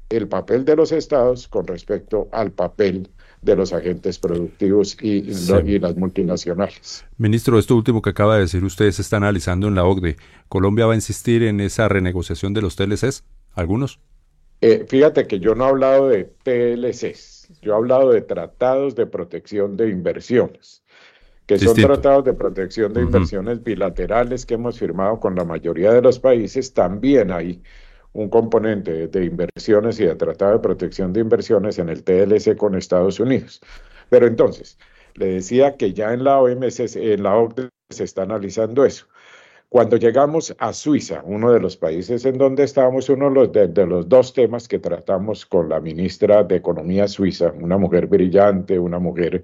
el 0.08 0.26
papel 0.28 0.64
de 0.64 0.76
los 0.76 0.90
estados 0.90 1.46
con 1.48 1.66
respecto 1.66 2.28
al 2.32 2.52
papel 2.52 3.10
de 3.42 3.54
los 3.54 3.72
agentes 3.72 4.18
productivos 4.18 4.96
y, 5.00 5.22
las 5.78 5.96
multinacionales. 5.96 7.04
Ministro, 7.18 7.58
esto 7.58 7.76
último 7.76 8.02
que 8.02 8.10
acaba 8.10 8.34
de 8.34 8.40
decir 8.40 8.64
usted 8.64 8.90
se 8.90 9.02
está 9.02 9.18
analizando 9.18 9.68
en 9.68 9.74
la 9.74 9.84
OCDE. 9.84 10.16
¿Colombia 10.48 10.86
va 10.86 10.92
a 10.92 10.96
insistir 10.96 11.42
en 11.42 11.60
esa 11.60 11.88
renegociación 11.88 12.54
de 12.54 12.62
los 12.62 12.76
TLCs? 12.76 13.24
¿Algunos? 13.52 14.00
Eh, 14.60 14.84
fíjate 14.88 15.26
que 15.26 15.38
yo 15.38 15.54
no 15.54 15.66
he 15.66 15.68
hablado 15.68 16.08
de 16.08 16.24
TLCs, 16.24 17.60
yo 17.62 17.72
he 17.72 17.76
hablado 17.76 18.10
de 18.10 18.22
tratados 18.22 18.94
de 18.96 19.06
protección 19.06 19.76
de 19.76 19.88
inversiones, 19.88 20.82
que 21.46 21.58
son 21.58 21.76
tratados 21.76 22.24
de 22.24 22.34
protección 22.34 22.92
de 22.92 23.02
inversiones 23.02 23.62
bilaterales 23.62 24.44
que 24.44 24.54
hemos 24.54 24.78
firmado 24.78 25.20
con 25.20 25.34
la 25.34 25.44
mayoría 25.44 25.92
de 25.92 26.02
los 26.02 26.18
países. 26.18 26.74
También 26.74 27.30
hay 27.30 27.62
un 28.12 28.28
componente 28.28 29.06
de 29.06 29.24
inversiones 29.24 30.00
y 30.00 30.04
de 30.04 30.14
tratado 30.16 30.52
de 30.52 30.58
protección 30.58 31.12
de 31.12 31.20
inversiones 31.20 31.78
en 31.78 31.88
el 31.88 32.02
TLC 32.02 32.56
con 32.56 32.74
Estados 32.74 33.20
Unidos. 33.20 33.60
Pero 34.10 34.26
entonces, 34.26 34.78
le 35.14 35.26
decía 35.26 35.76
que 35.76 35.92
ya 35.92 36.12
en 36.12 36.24
la 36.24 36.40
OMS, 36.40 36.96
en 36.96 37.22
la 37.22 37.36
OCDE 37.36 37.68
se 37.90 38.04
está 38.04 38.22
analizando 38.22 38.84
eso. 38.84 39.06
Cuando 39.70 39.98
llegamos 39.98 40.56
a 40.58 40.72
Suiza, 40.72 41.22
uno 41.26 41.52
de 41.52 41.60
los 41.60 41.76
países 41.76 42.24
en 42.24 42.38
donde 42.38 42.64
estábamos, 42.64 43.10
uno 43.10 43.28
de 43.28 43.68
los, 43.68 43.88
los 43.88 44.08
dos 44.08 44.32
temas 44.32 44.66
que 44.66 44.78
tratamos 44.78 45.44
con 45.44 45.68
la 45.68 45.78
ministra 45.78 46.42
de 46.42 46.56
Economía 46.56 47.06
suiza, 47.06 47.52
una 47.52 47.76
mujer 47.76 48.06
brillante, 48.06 48.78
una 48.78 48.98
mujer 48.98 49.42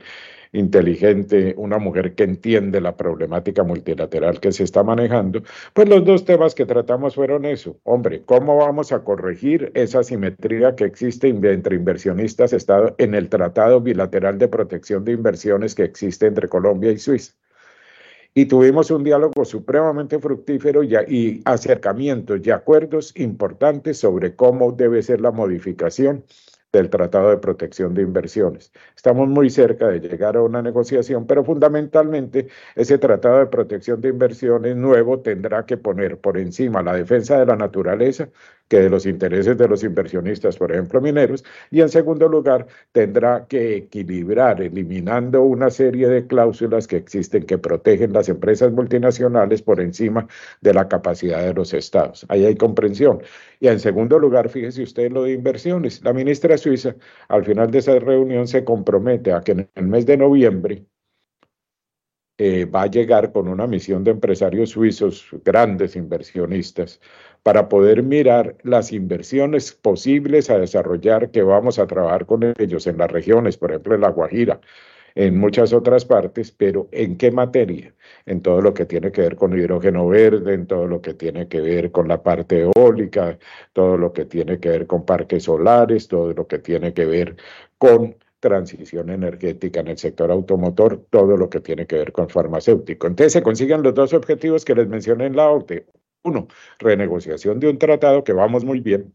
inteligente, 0.52 1.54
una 1.58 1.78
mujer 1.78 2.14
que 2.14 2.24
entiende 2.24 2.80
la 2.80 2.96
problemática 2.96 3.64
multilateral 3.64 4.40
que 4.40 4.52
se 4.52 4.64
está 4.64 4.82
manejando, 4.82 5.42
pues 5.74 5.90
los 5.90 6.02
dos 6.06 6.24
temas 6.24 6.54
que 6.54 6.64
tratamos 6.64 7.16
fueron 7.16 7.44
eso. 7.44 7.78
Hombre, 7.82 8.22
¿cómo 8.24 8.56
vamos 8.56 8.92
a 8.92 9.04
corregir 9.04 9.72
esa 9.74 10.02
simetría 10.02 10.74
que 10.74 10.84
existe 10.84 11.28
entre 11.28 11.76
inversionistas 11.76 12.56
en 12.96 13.14
el 13.14 13.28
Tratado 13.28 13.82
Bilateral 13.82 14.38
de 14.38 14.48
Protección 14.48 15.04
de 15.04 15.12
Inversiones 15.12 15.74
que 15.74 15.84
existe 15.84 16.26
entre 16.26 16.48
Colombia 16.48 16.92
y 16.92 16.98
Suiza? 16.98 17.34
Y 18.34 18.46
tuvimos 18.46 18.90
un 18.90 19.04
diálogo 19.04 19.44
supremamente 19.44 20.18
fructífero 20.18 20.82
y, 20.82 20.94
y, 21.08 21.42
acercamientos 21.44 22.40
y 22.44 22.50
acuerdos 22.50 23.12
importantes 23.16 23.98
sobre 23.98 24.34
cómo 24.34 24.72
debe 24.72 25.02
ser 25.02 25.20
la 25.20 25.30
modificación 25.30 26.24
del 26.72 26.90
Tratado 26.90 27.30
de 27.30 27.38
Protección 27.38 27.94
de 27.94 28.02
Inversiones. 28.02 28.72
Estamos 28.96 29.28
muy 29.28 29.48
cerca 29.48 29.88
de 29.88 30.00
llegar 30.00 30.36
a 30.36 30.42
una 30.42 30.60
negociación, 30.60 31.24
pero 31.26 31.44
fundamentalmente 31.44 32.48
ese 32.74 32.98
Tratado 32.98 33.38
de 33.38 33.46
Protección 33.46 34.00
de 34.00 34.08
Inversiones 34.08 34.76
nuevo 34.76 35.20
tendrá 35.20 35.64
que 35.64 35.76
poner 35.76 36.18
por 36.18 36.36
encima 36.36 36.82
la 36.82 36.94
defensa 36.94 37.38
de 37.38 37.46
la 37.46 37.54
naturaleza 37.54 38.28
que 38.68 38.78
de 38.80 38.90
los 38.90 39.06
intereses 39.06 39.56
de 39.56 39.68
los 39.68 39.85
inversionistas, 39.85 40.56
por 40.56 40.73
ejemplo, 40.73 41.00
mineros, 41.00 41.44
y 41.71 41.80
en 41.80 41.88
segundo 41.88 42.28
lugar 42.28 42.66
tendrá 42.92 43.47
que 43.47 43.76
equilibrar, 43.76 44.62
eliminando 44.62 45.42
una 45.42 45.71
serie 45.71 46.09
de 46.09 46.26
cláusulas 46.26 46.87
que 46.87 46.97
existen 46.97 47.44
que 47.44 47.59
protegen 47.59 48.12
las 48.12 48.28
empresas 48.28 48.73
multinacionales 48.73 49.62
por 49.62 49.80
encima 49.80 50.26
de 50.61 50.75
la 50.75 50.88
capacidad 50.88 51.42
de 51.44 51.54
los 51.54 51.75
estados. 51.75 52.25
Ahí 52.28 52.44
hay 52.44 52.56
comprensión. 52.56 53.23
Y 53.61 53.68
en 53.68 53.80
segundo 53.80 54.18
lugar, 54.18 54.49
fíjese 54.49 54.83
usted 54.83 55.11
lo 55.12 55.25
de 55.25 55.33
inversiones. 55.33 56.02
La 56.04 56.12
ministra 56.12 56.56
suiza, 56.59 56.97
al 57.28 57.44
final 57.44 57.71
de 57.71 57.78
esa 57.78 57.99
reunión, 57.99 58.49
se 58.49 58.64
compromete 58.64 59.33
a 59.33 59.40
que 59.40 59.52
en 59.52 59.71
el 59.75 59.87
mes 59.87 60.06
de 60.06 60.16
noviembre 60.16 60.87
eh, 62.37 62.64
va 62.64 62.83
a 62.83 62.87
llegar 62.87 63.30
con 63.33 63.47
una 63.47 63.66
misión 63.68 64.02
de 64.02 64.11
empresarios 64.11 64.71
suizos, 64.71 65.28
grandes 65.44 65.94
inversionistas, 65.94 67.00
para 67.44 67.68
poder 67.68 68.02
mirar 68.02 68.56
las 68.62 68.92
inversiones 68.92 69.72
posibles 69.74 70.50
a 70.50 70.58
desarrollar 70.58 71.30
que 71.30 71.42
vamos 71.42 71.78
a 71.78 71.86
trabajar 71.86 72.26
con 72.26 72.42
ellos 72.58 72.86
en 72.86 72.98
las 72.98 73.10
regiones, 73.12 73.58
por 73.58 73.70
ejemplo, 73.70 73.94
en 73.94 74.00
La 74.00 74.08
Guajira, 74.08 74.60
en 75.14 75.38
muchas 75.38 75.74
otras 75.74 76.06
partes, 76.06 76.50
pero 76.52 76.88
¿en 76.90 77.16
qué 77.18 77.30
materia? 77.30 77.94
En 78.26 78.40
todo 78.40 78.62
lo 78.62 78.72
que 78.74 78.86
tiene 78.86 79.12
que 79.12 79.20
ver 79.20 79.36
con 79.36 79.56
hidrógeno 79.58 80.08
verde, 80.08 80.54
en 80.54 80.66
todo 80.66 80.86
lo 80.86 81.02
que 81.02 81.14
tiene 81.14 81.46
que 81.46 81.60
ver 81.60 81.92
con 81.92 82.08
la 82.08 82.22
parte 82.22 82.62
eólica, 82.62 83.38
todo 83.74 83.98
lo 83.98 84.12
que 84.14 84.24
tiene 84.24 84.58
que 84.58 84.70
ver 84.70 84.86
con 84.86 85.04
parques 85.04 85.44
solares, 85.44 86.08
todo 86.08 86.32
lo 86.32 86.46
que 86.46 86.58
tiene 86.58 86.94
que 86.94 87.04
ver 87.04 87.36
con 87.78 88.16
transición 88.40 89.10
energética 89.10 89.80
en 89.80 89.88
el 89.88 89.98
sector 89.98 90.30
automotor, 90.30 91.06
todo 91.10 91.36
lo 91.36 91.50
que 91.50 91.60
tiene 91.60 91.86
que 91.86 91.96
ver 91.96 92.12
con 92.12 92.28
farmacéutico. 92.30 93.06
Entonces 93.06 93.34
se 93.34 93.42
consiguen 93.42 93.82
los 93.82 93.94
dos 93.94 94.14
objetivos 94.14 94.64
que 94.64 94.74
les 94.74 94.88
mencioné 94.88 95.26
en 95.26 95.36
la 95.36 95.50
OCDE. 95.50 95.86
Uno, 96.24 96.48
renegociación 96.78 97.60
de 97.60 97.68
un 97.68 97.78
tratado 97.78 98.24
que 98.24 98.32
vamos 98.32 98.64
muy 98.64 98.80
bien, 98.80 99.14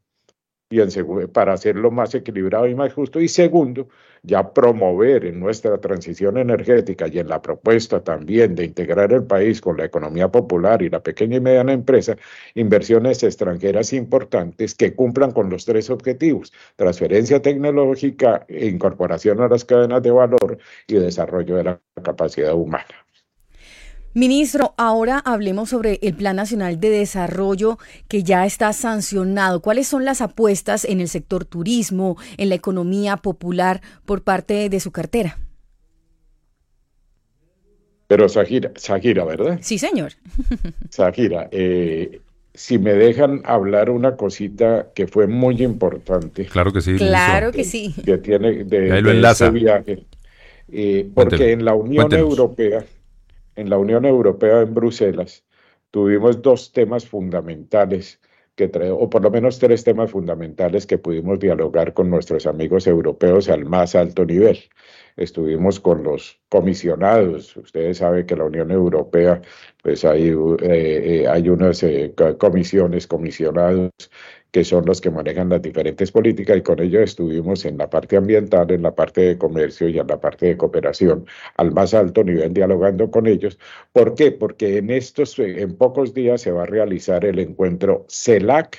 y 0.72 1.28
para 1.34 1.54
hacerlo 1.54 1.90
más 1.90 2.14
equilibrado 2.14 2.68
y 2.68 2.76
más 2.76 2.94
justo. 2.94 3.20
Y 3.20 3.28
segundo, 3.28 3.88
ya 4.22 4.54
promover 4.54 5.26
en 5.26 5.40
nuestra 5.40 5.80
transición 5.80 6.38
energética 6.38 7.08
y 7.08 7.18
en 7.18 7.28
la 7.28 7.42
propuesta 7.42 8.04
también 8.04 8.54
de 8.54 8.66
integrar 8.66 9.12
el 9.12 9.24
país 9.24 9.62
con 9.62 9.78
la 9.78 9.86
economía 9.86 10.28
popular 10.30 10.84
y 10.84 10.90
la 10.90 11.02
pequeña 11.02 11.38
y 11.38 11.40
mediana 11.40 11.74
empresa, 11.74 12.18
inversiones 12.54 13.24
extranjeras 13.24 13.94
importantes 13.94 14.76
que 14.76 14.94
cumplan 14.94 15.32
con 15.32 15.50
los 15.50 15.66
tres 15.66 15.90
objetivos, 15.90 16.54
transferencia 16.76 17.42
tecnológica, 17.42 18.46
incorporación 18.50 19.42
a 19.42 19.48
las 19.48 19.66
cadenas 19.66 20.04
de 20.04 20.12
valor 20.12 20.60
y 20.88 20.96
desarrollo 20.96 21.56
de 21.56 21.64
la 21.64 21.82
capacidad 22.04 22.54
humana. 22.54 22.86
Ministro, 24.16 24.74
ahora 24.78 25.20
hablemos 25.20 25.70
sobre 25.70 26.00
el 26.02 26.16
Plan 26.16 26.36
Nacional 26.36 26.80
de 26.80 26.90
Desarrollo 26.90 27.78
que 28.08 28.24
ya 28.24 28.46
está 28.48 28.74
sancionado. 28.74 29.62
¿Cuáles 29.62 29.88
son 29.88 30.04
las 30.04 30.22
apuestas 30.22 30.84
en 30.84 31.00
el 31.00 31.08
sector 31.08 31.46
turismo, 31.46 32.18
en 32.38 32.50
la 32.50 32.56
economía 32.56 33.18
popular 33.18 33.82
por 34.06 34.24
parte 34.24 34.68
de 34.70 34.80
su 34.80 34.92
cartera? 34.92 35.38
Pero 38.08 38.28
Sagira, 38.28 38.72
¿verdad? 39.26 39.60
Sí, 39.62 39.78
señor. 39.78 40.14
Sagira, 40.90 41.48
eh, 41.52 42.20
si 42.56 42.80
me 42.80 42.94
dejan 42.94 43.44
hablar 43.46 43.92
una 43.92 44.16
cosita 44.16 44.88
que 44.96 45.06
fue 45.06 45.28
muy 45.28 45.62
importante. 45.62 46.46
Claro 46.46 46.74
que 46.74 46.82
sí. 46.82 46.96
Claro 46.96 47.52
que 47.52 47.64
sí. 47.64 47.94
Que 48.04 48.18
tiene 48.18 48.64
de, 48.64 49.22
ese 49.30 49.52
viaje. 49.52 50.04
Eh, 50.72 51.08
porque 51.14 51.52
en 51.52 51.64
la 51.64 51.76
Unión 51.76 52.12
Europea 52.12 52.84
en 53.60 53.70
la 53.70 53.78
Unión 53.78 54.06
Europea 54.06 54.62
en 54.62 54.74
Bruselas 54.74 55.46
tuvimos 55.92 56.42
dos 56.42 56.72
temas 56.72 57.06
fundamentales 57.08 58.20
que 58.56 58.70
o 58.92 59.10
por 59.10 59.24
lo 59.24 59.32
menos 59.32 59.58
tres 59.58 59.84
temas 59.86 60.12
fundamentales 60.12 60.86
que 60.86 60.98
pudimos 60.98 61.40
dialogar 61.40 61.94
con 61.94 62.10
nuestros 62.10 62.46
amigos 62.46 62.88
europeos 62.88 63.48
al 63.48 63.64
más 63.66 63.96
alto 63.96 64.26
nivel. 64.26 64.60
Estuvimos 65.16 65.80
con 65.80 66.04
los 66.04 66.42
comisionados. 66.50 67.56
Ustedes 67.56 68.00
saben 68.00 68.26
que 68.26 68.36
la 68.36 68.44
Unión 68.46 68.70
Europea, 68.72 69.42
pues 69.82 70.04
hay, 70.04 70.30
eh, 70.30 70.36
eh, 70.62 71.28
hay 71.30 71.48
unas 71.50 71.84
eh, 71.84 72.14
comisiones, 72.38 73.08
comisionados 73.08 73.92
que 74.52 74.64
son 74.64 74.86
los 74.86 75.02
que 75.02 75.12
manejan 75.12 75.50
las 75.50 75.62
diferentes 75.62 76.12
políticas 76.12 76.58
y 76.58 76.62
con 76.62 76.80
ellos 76.80 77.04
estuvimos 77.04 77.66
en 77.66 77.78
la 77.78 77.90
parte 77.90 78.18
ambiental, 78.18 78.72
en 78.72 78.82
la 78.82 78.96
parte 78.96 79.22
de 79.22 79.38
comercio 79.38 79.88
y 79.90 80.00
en 80.00 80.08
la 80.08 80.20
parte 80.20 80.48
de 80.48 80.58
cooperación 80.58 81.26
al 81.58 81.72
más 81.72 81.94
alto 81.94 82.24
nivel 82.24 82.54
dialogando 82.54 83.12
con 83.12 83.28
ellos. 83.28 83.60
¿Por 83.92 84.16
qué? 84.16 84.32
Porque 84.32 84.78
en 84.78 84.90
estos, 84.90 85.38
en 85.40 85.78
pocos 85.78 86.14
días 86.14 86.42
se 86.42 86.52
va 86.52 86.64
a 86.64 86.66
realizar 86.66 87.26
el 87.26 87.40
encuentro 87.40 88.06
CELAC, 88.10 88.78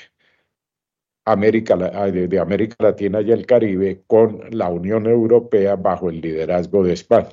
América, 1.24 1.76
de 1.76 2.38
América 2.38 2.76
Latina 2.80 3.20
y 3.20 3.30
el 3.30 3.46
Caribe 3.46 4.02
con 4.06 4.40
la 4.50 4.68
Unión 4.68 5.06
Europea 5.06 5.76
bajo 5.76 6.10
el 6.10 6.20
liderazgo 6.20 6.82
de 6.82 6.94
España. 6.94 7.30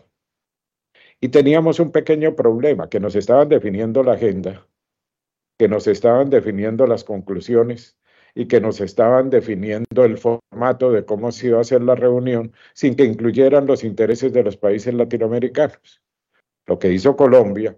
Y 1.19 1.29
teníamos 1.29 1.79
un 1.79 1.91
pequeño 1.91 2.35
problema, 2.35 2.89
que 2.89 2.99
nos 2.99 3.15
estaban 3.15 3.49
definiendo 3.49 4.03
la 4.03 4.13
agenda, 4.13 4.67
que 5.57 5.67
nos 5.67 5.87
estaban 5.87 6.29
definiendo 6.29 6.85
las 6.85 7.03
conclusiones, 7.03 7.97
y 8.37 8.47
que 8.47 8.61
nos 8.61 8.81
estaban 8.81 9.31
definiendo 9.31 10.05
el 10.05 10.19
formato 10.19 10.91
de 10.91 11.03
cómo 11.05 11.31
se 11.31 11.47
iba 11.47 11.57
a 11.57 11.61
hacer 11.61 11.81
la 11.81 11.95
reunión 11.95 12.53
sin 12.75 12.95
que 12.95 13.03
incluyeran 13.03 13.65
los 13.65 13.83
intereses 13.83 14.31
de 14.31 14.43
los 14.43 14.57
países 14.57 14.93
latinoamericanos. 14.93 16.03
Lo 16.67 16.77
que 16.77 16.93
hizo 16.93 17.15
Colombia 17.15 17.75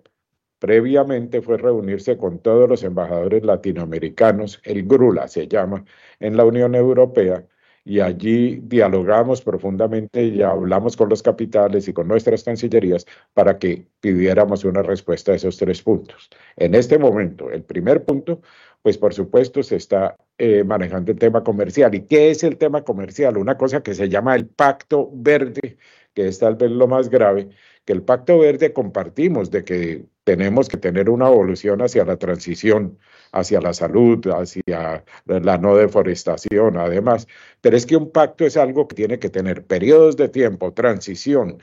previamente 0.59 1.41
fue 1.41 1.57
reunirse 1.57 2.17
con 2.17 2.39
todos 2.39 2.67
los 2.67 2.83
embajadores 2.83 3.45
latinoamericanos, 3.45 4.59
el 4.65 4.85
GRULA 4.85 5.29
se 5.29 5.47
llama, 5.47 5.85
en 6.19 6.35
la 6.35 6.43
Unión 6.43 6.75
Europea, 6.75 7.47
y 7.89 8.01
allí 8.01 8.61
dialogamos 8.61 9.41
profundamente 9.41 10.23
y 10.23 10.43
hablamos 10.43 10.95
con 10.95 11.09
los 11.09 11.23
capitales 11.23 11.87
y 11.87 11.93
con 11.93 12.07
nuestras 12.07 12.43
cancillerías 12.43 13.07
para 13.33 13.57
que 13.57 13.87
pidiéramos 13.99 14.63
una 14.63 14.83
respuesta 14.83 15.31
a 15.31 15.35
esos 15.35 15.57
tres 15.57 15.81
puntos. 15.81 16.29
En 16.55 16.75
este 16.75 16.99
momento, 16.99 17.49
el 17.49 17.63
primer 17.63 18.05
punto 18.05 18.41
pues 18.83 18.97
por 18.99 19.13
supuesto 19.15 19.63
se 19.63 19.77
está 19.77 20.15
eh, 20.37 20.63
manejando 20.63 21.11
el 21.11 21.17
tema 21.17 21.43
comercial. 21.43 21.95
¿Y 21.95 22.01
qué 22.01 22.29
es 22.29 22.43
el 22.43 22.57
tema 22.57 22.83
comercial? 22.83 23.37
Una 23.37 23.57
cosa 23.57 23.81
que 23.81 23.95
se 23.95 24.07
llama 24.07 24.35
el 24.35 24.45
Pacto 24.47 25.09
Verde, 25.11 25.77
que 26.13 26.27
es 26.27 26.37
tal 26.37 26.55
vez 26.57 26.69
lo 26.69 26.87
más 26.87 27.09
grave, 27.09 27.49
que 27.85 27.93
el 27.93 28.03
Pacto 28.03 28.37
Verde 28.37 28.71
compartimos 28.71 29.49
de 29.49 29.63
que 29.63 30.05
tenemos 30.29 30.69
que 30.69 30.77
tener 30.77 31.09
una 31.09 31.27
evolución 31.27 31.81
hacia 31.81 32.05
la 32.05 32.15
transición, 32.17 32.99
hacia 33.31 33.59
la 33.61 33.73
salud, 33.73 34.23
hacia 34.27 35.03
la 35.25 35.57
no 35.57 35.75
deforestación, 35.75 36.77
además. 36.77 37.27
Pero 37.61 37.75
es 37.75 37.87
que 37.87 37.95
un 37.97 38.11
pacto 38.11 38.45
es 38.45 38.55
algo 38.55 38.87
que 38.87 38.95
tiene 38.95 39.17
que 39.17 39.31
tener 39.31 39.65
periodos 39.65 40.17
de 40.17 40.29
tiempo, 40.29 40.71
transición, 40.71 41.57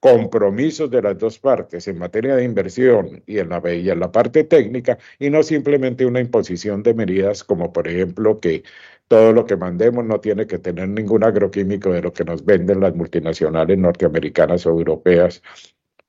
compromisos 0.00 0.90
de 0.90 1.00
las 1.00 1.16
dos 1.16 1.38
partes 1.38 1.88
en 1.88 1.98
materia 1.98 2.36
de 2.36 2.44
inversión 2.44 3.22
y 3.26 3.38
en 3.38 3.48
la, 3.48 3.62
y 3.72 3.88
en 3.88 3.98
la 3.98 4.12
parte 4.12 4.44
técnica 4.44 4.98
y 5.18 5.30
no 5.30 5.42
simplemente 5.42 6.04
una 6.04 6.20
imposición 6.20 6.82
de 6.82 6.92
medidas 6.92 7.42
como 7.42 7.72
por 7.72 7.88
ejemplo 7.88 8.38
que 8.38 8.62
todo 9.08 9.32
lo 9.32 9.46
que 9.46 9.56
mandemos 9.56 10.04
no 10.04 10.20
tiene 10.20 10.46
que 10.46 10.58
tener 10.58 10.88
ningún 10.90 11.24
agroquímico 11.24 11.90
de 11.90 12.02
lo 12.02 12.12
que 12.12 12.24
nos 12.24 12.44
venden 12.44 12.80
las 12.80 12.94
multinacionales 12.94 13.78
norteamericanas 13.78 14.66
o 14.66 14.70
europeas 14.70 15.42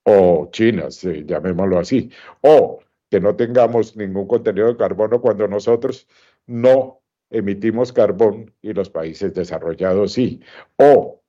o 0.03 0.49
chinas, 0.51 1.03
eh, 1.03 1.23
llamémoslo 1.25 1.79
así, 1.79 2.11
o 2.41 2.79
que 3.09 3.19
no 3.19 3.35
tengamos 3.35 3.95
ningún 3.97 4.27
contenido 4.27 4.67
de 4.67 4.77
carbono 4.77 5.21
cuando 5.21 5.47
nosotros 5.47 6.07
no 6.47 7.01
emitimos 7.29 7.93
carbón 7.93 8.53
y 8.61 8.73
los 8.73 8.89
países 8.89 9.33
desarrollados 9.33 10.13
sí, 10.13 10.41
o 10.77 11.21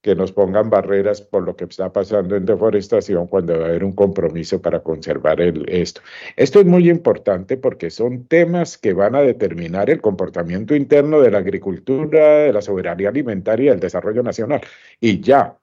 que 0.00 0.14
nos 0.14 0.32
pongan 0.32 0.70
barreras 0.70 1.20
por 1.20 1.42
lo 1.42 1.56
que 1.56 1.64
está 1.64 1.92
pasando 1.92 2.36
en 2.36 2.46
deforestación 2.46 3.26
cuando 3.26 3.58
va 3.58 3.66
a 3.66 3.68
haber 3.68 3.84
un 3.84 3.92
compromiso 3.92 4.62
para 4.62 4.80
conservar 4.80 5.40
el, 5.40 5.68
esto. 5.68 6.00
Esto 6.36 6.60
es 6.60 6.66
muy 6.66 6.88
importante 6.88 7.56
porque 7.56 7.90
son 7.90 8.26
temas 8.26 8.78
que 8.78 8.92
van 8.92 9.16
a 9.16 9.22
determinar 9.22 9.90
el 9.90 10.00
comportamiento 10.00 10.74
interno 10.74 11.20
de 11.20 11.32
la 11.32 11.38
agricultura, 11.38 12.38
de 12.38 12.52
la 12.52 12.62
soberanía 12.62 13.08
alimentaria 13.08 13.66
y 13.66 13.68
del 13.70 13.80
desarrollo 13.80 14.22
nacional. 14.22 14.60
Y 15.00 15.20
ya 15.20 15.57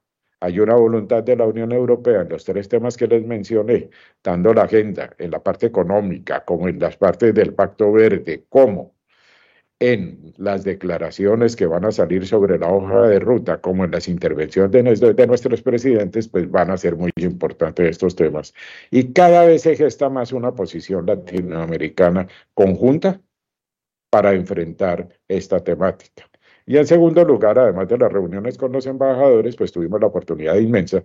hay 0.46 0.60
una 0.60 0.76
voluntad 0.76 1.24
de 1.24 1.36
la 1.36 1.46
Unión 1.46 1.72
Europea 1.72 2.22
en 2.22 2.30
los 2.30 2.46
tres 2.46 2.70
temas 2.70 2.96
que 2.98 3.08
les 3.08 3.26
mencioné, 3.26 3.90
dando 4.24 4.54
la 4.54 4.64
agenda 4.64 5.14
en 5.18 5.32
la 5.32 5.42
parte 5.42 5.66
económica 5.66 6.46
como 6.46 6.68
en 6.68 6.80
las 6.80 6.98
partes 6.98 7.34
del 7.34 7.54
Pacto 7.54 7.92
Verde, 7.92 8.46
como 8.48 8.94
en 9.80 10.34
las 10.38 10.64
declaraciones 10.64 11.56
que 11.56 11.66
van 11.66 11.84
a 11.86 11.92
salir 11.92 12.26
sobre 12.28 12.58
la 12.60 12.70
hoja 12.70 13.08
de 13.08 13.20
ruta, 13.20 13.60
como 13.60 13.86
en 13.86 13.92
las 13.92 14.08
intervenciones 14.08 15.00
de, 15.02 15.28
nuestros 15.28 15.62
presidentes, 15.64 16.28
pues 16.28 16.50
van 16.50 16.70
a 16.72 16.78
ser 16.78 16.96
muy 16.96 17.12
importantes 17.18 17.90
estos 17.90 18.16
temas. 18.16 18.54
Y 18.92 19.14
cada 19.14 19.46
vez 19.46 19.64
se 19.64 19.76
gesta 19.76 20.10
más 20.10 20.32
una 20.32 20.54
posición 20.54 21.06
latinoamericana 21.08 22.28
conjunta 22.54 23.20
para 24.12 24.34
enfrentar 24.34 25.10
esta 25.28 25.62
temática. 25.64 26.30
Y 26.66 26.78
en 26.78 26.88
segundo 26.88 27.24
lugar, 27.24 27.60
además 27.60 27.88
de 27.88 27.98
las 27.98 28.12
reuniones 28.12 28.58
con 28.58 28.72
los 28.72 28.86
embajadores, 28.88 29.56
pues 29.56 29.72
tuvimos 29.72 30.00
la 30.02 30.08
oportunidad 30.08 30.56
inmensa 30.56 31.04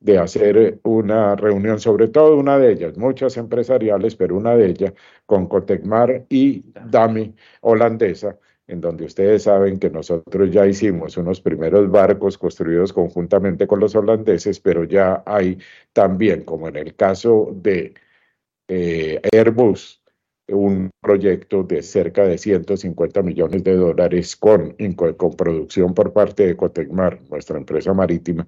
de 0.00 0.18
hacer 0.18 0.80
una 0.84 1.36
reunión, 1.36 1.80
sobre 1.80 2.08
todo 2.08 2.36
una 2.36 2.58
de 2.58 2.72
ellas, 2.72 2.96
muchas 2.98 3.36
empresariales, 3.36 4.16
pero 4.16 4.36
una 4.36 4.56
de 4.56 4.66
ellas 4.66 4.92
con 5.26 5.46
Cotecmar 5.48 6.26
y 6.28 6.64
DAMI 6.90 7.34
holandesa, 7.62 8.38
en 8.66 8.80
donde 8.80 9.04
ustedes 9.06 9.44
saben 9.44 9.78
que 9.78 9.90
nosotros 9.90 10.50
ya 10.50 10.66
hicimos 10.66 11.16
unos 11.16 11.40
primeros 11.40 11.90
barcos 11.90 12.38
construidos 12.38 12.92
conjuntamente 12.92 13.66
con 13.66 13.80
los 13.80 13.94
holandeses, 13.94 14.60
pero 14.60 14.84
ya 14.84 15.22
hay 15.26 15.58
también, 15.92 16.44
como 16.44 16.68
en 16.68 16.76
el 16.76 16.94
caso 16.96 17.50
de 17.54 17.94
eh, 18.68 19.20
Airbus, 19.32 20.03
un 20.48 20.90
proyecto 21.00 21.62
de 21.62 21.82
cerca 21.82 22.24
de 22.24 22.38
150 22.38 23.22
millones 23.22 23.64
de 23.64 23.76
dólares 23.76 24.36
con, 24.36 24.76
producción 25.36 25.94
por 25.94 26.12
parte 26.12 26.46
de 26.46 26.56
Cotecmar, 26.56 27.20
nuestra 27.30 27.58
empresa 27.58 27.94
marítima, 27.94 28.46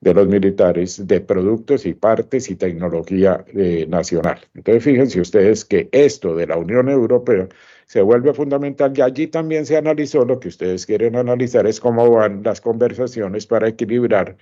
de 0.00 0.14
los 0.14 0.28
militares 0.28 1.06
de 1.06 1.20
productos 1.20 1.86
y 1.86 1.94
partes 1.94 2.50
y 2.50 2.56
tecnología 2.56 3.44
eh, 3.54 3.86
nacional. 3.88 4.38
Entonces, 4.54 4.84
fíjense 4.84 5.20
ustedes 5.20 5.64
que 5.64 5.88
esto 5.92 6.36
de 6.36 6.46
la 6.46 6.58
Unión 6.58 6.90
Europea 6.90 7.48
se 7.86 8.02
vuelve 8.02 8.34
fundamental 8.34 8.92
y 8.96 9.00
allí 9.00 9.26
también 9.28 9.64
se 9.66 9.76
analizó 9.76 10.24
lo 10.24 10.40
que 10.40 10.48
ustedes 10.48 10.84
quieren 10.86 11.16
analizar 11.16 11.66
es 11.66 11.80
cómo 11.80 12.10
van 12.10 12.42
las 12.42 12.60
conversaciones 12.60 13.46
para 13.46 13.68
equilibrar 13.68 14.36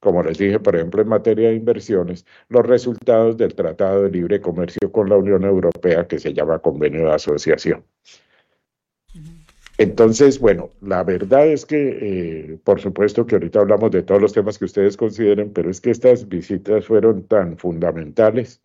como 0.00 0.22
les 0.22 0.38
dije, 0.38 0.58
por 0.58 0.74
ejemplo, 0.76 1.02
en 1.02 1.08
materia 1.08 1.50
de 1.50 1.56
inversiones, 1.56 2.26
los 2.48 2.66
resultados 2.66 3.36
del 3.36 3.54
Tratado 3.54 4.02
de 4.02 4.10
Libre 4.10 4.40
Comercio 4.40 4.90
con 4.90 5.08
la 5.08 5.16
Unión 5.16 5.44
Europea 5.44 6.06
que 6.08 6.18
se 6.18 6.32
llama 6.32 6.58
Convenio 6.58 7.06
de 7.06 7.12
Asociación. 7.12 7.84
Entonces, 9.78 10.38
bueno, 10.38 10.70
la 10.82 11.02
verdad 11.04 11.46
es 11.46 11.64
que, 11.64 12.52
eh, 12.52 12.58
por 12.64 12.80
supuesto 12.80 13.26
que 13.26 13.36
ahorita 13.36 13.60
hablamos 13.60 13.90
de 13.90 14.02
todos 14.02 14.20
los 14.20 14.32
temas 14.32 14.58
que 14.58 14.66
ustedes 14.66 14.96
consideren, 14.96 15.52
pero 15.54 15.70
es 15.70 15.80
que 15.80 15.90
estas 15.90 16.28
visitas 16.28 16.84
fueron 16.86 17.26
tan 17.26 17.56
fundamentales 17.56 18.60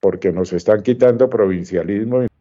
porque 0.00 0.32
nos 0.32 0.52
están 0.52 0.82
quitando 0.82 1.28
provincialismo 1.28 2.24
y 2.24 2.31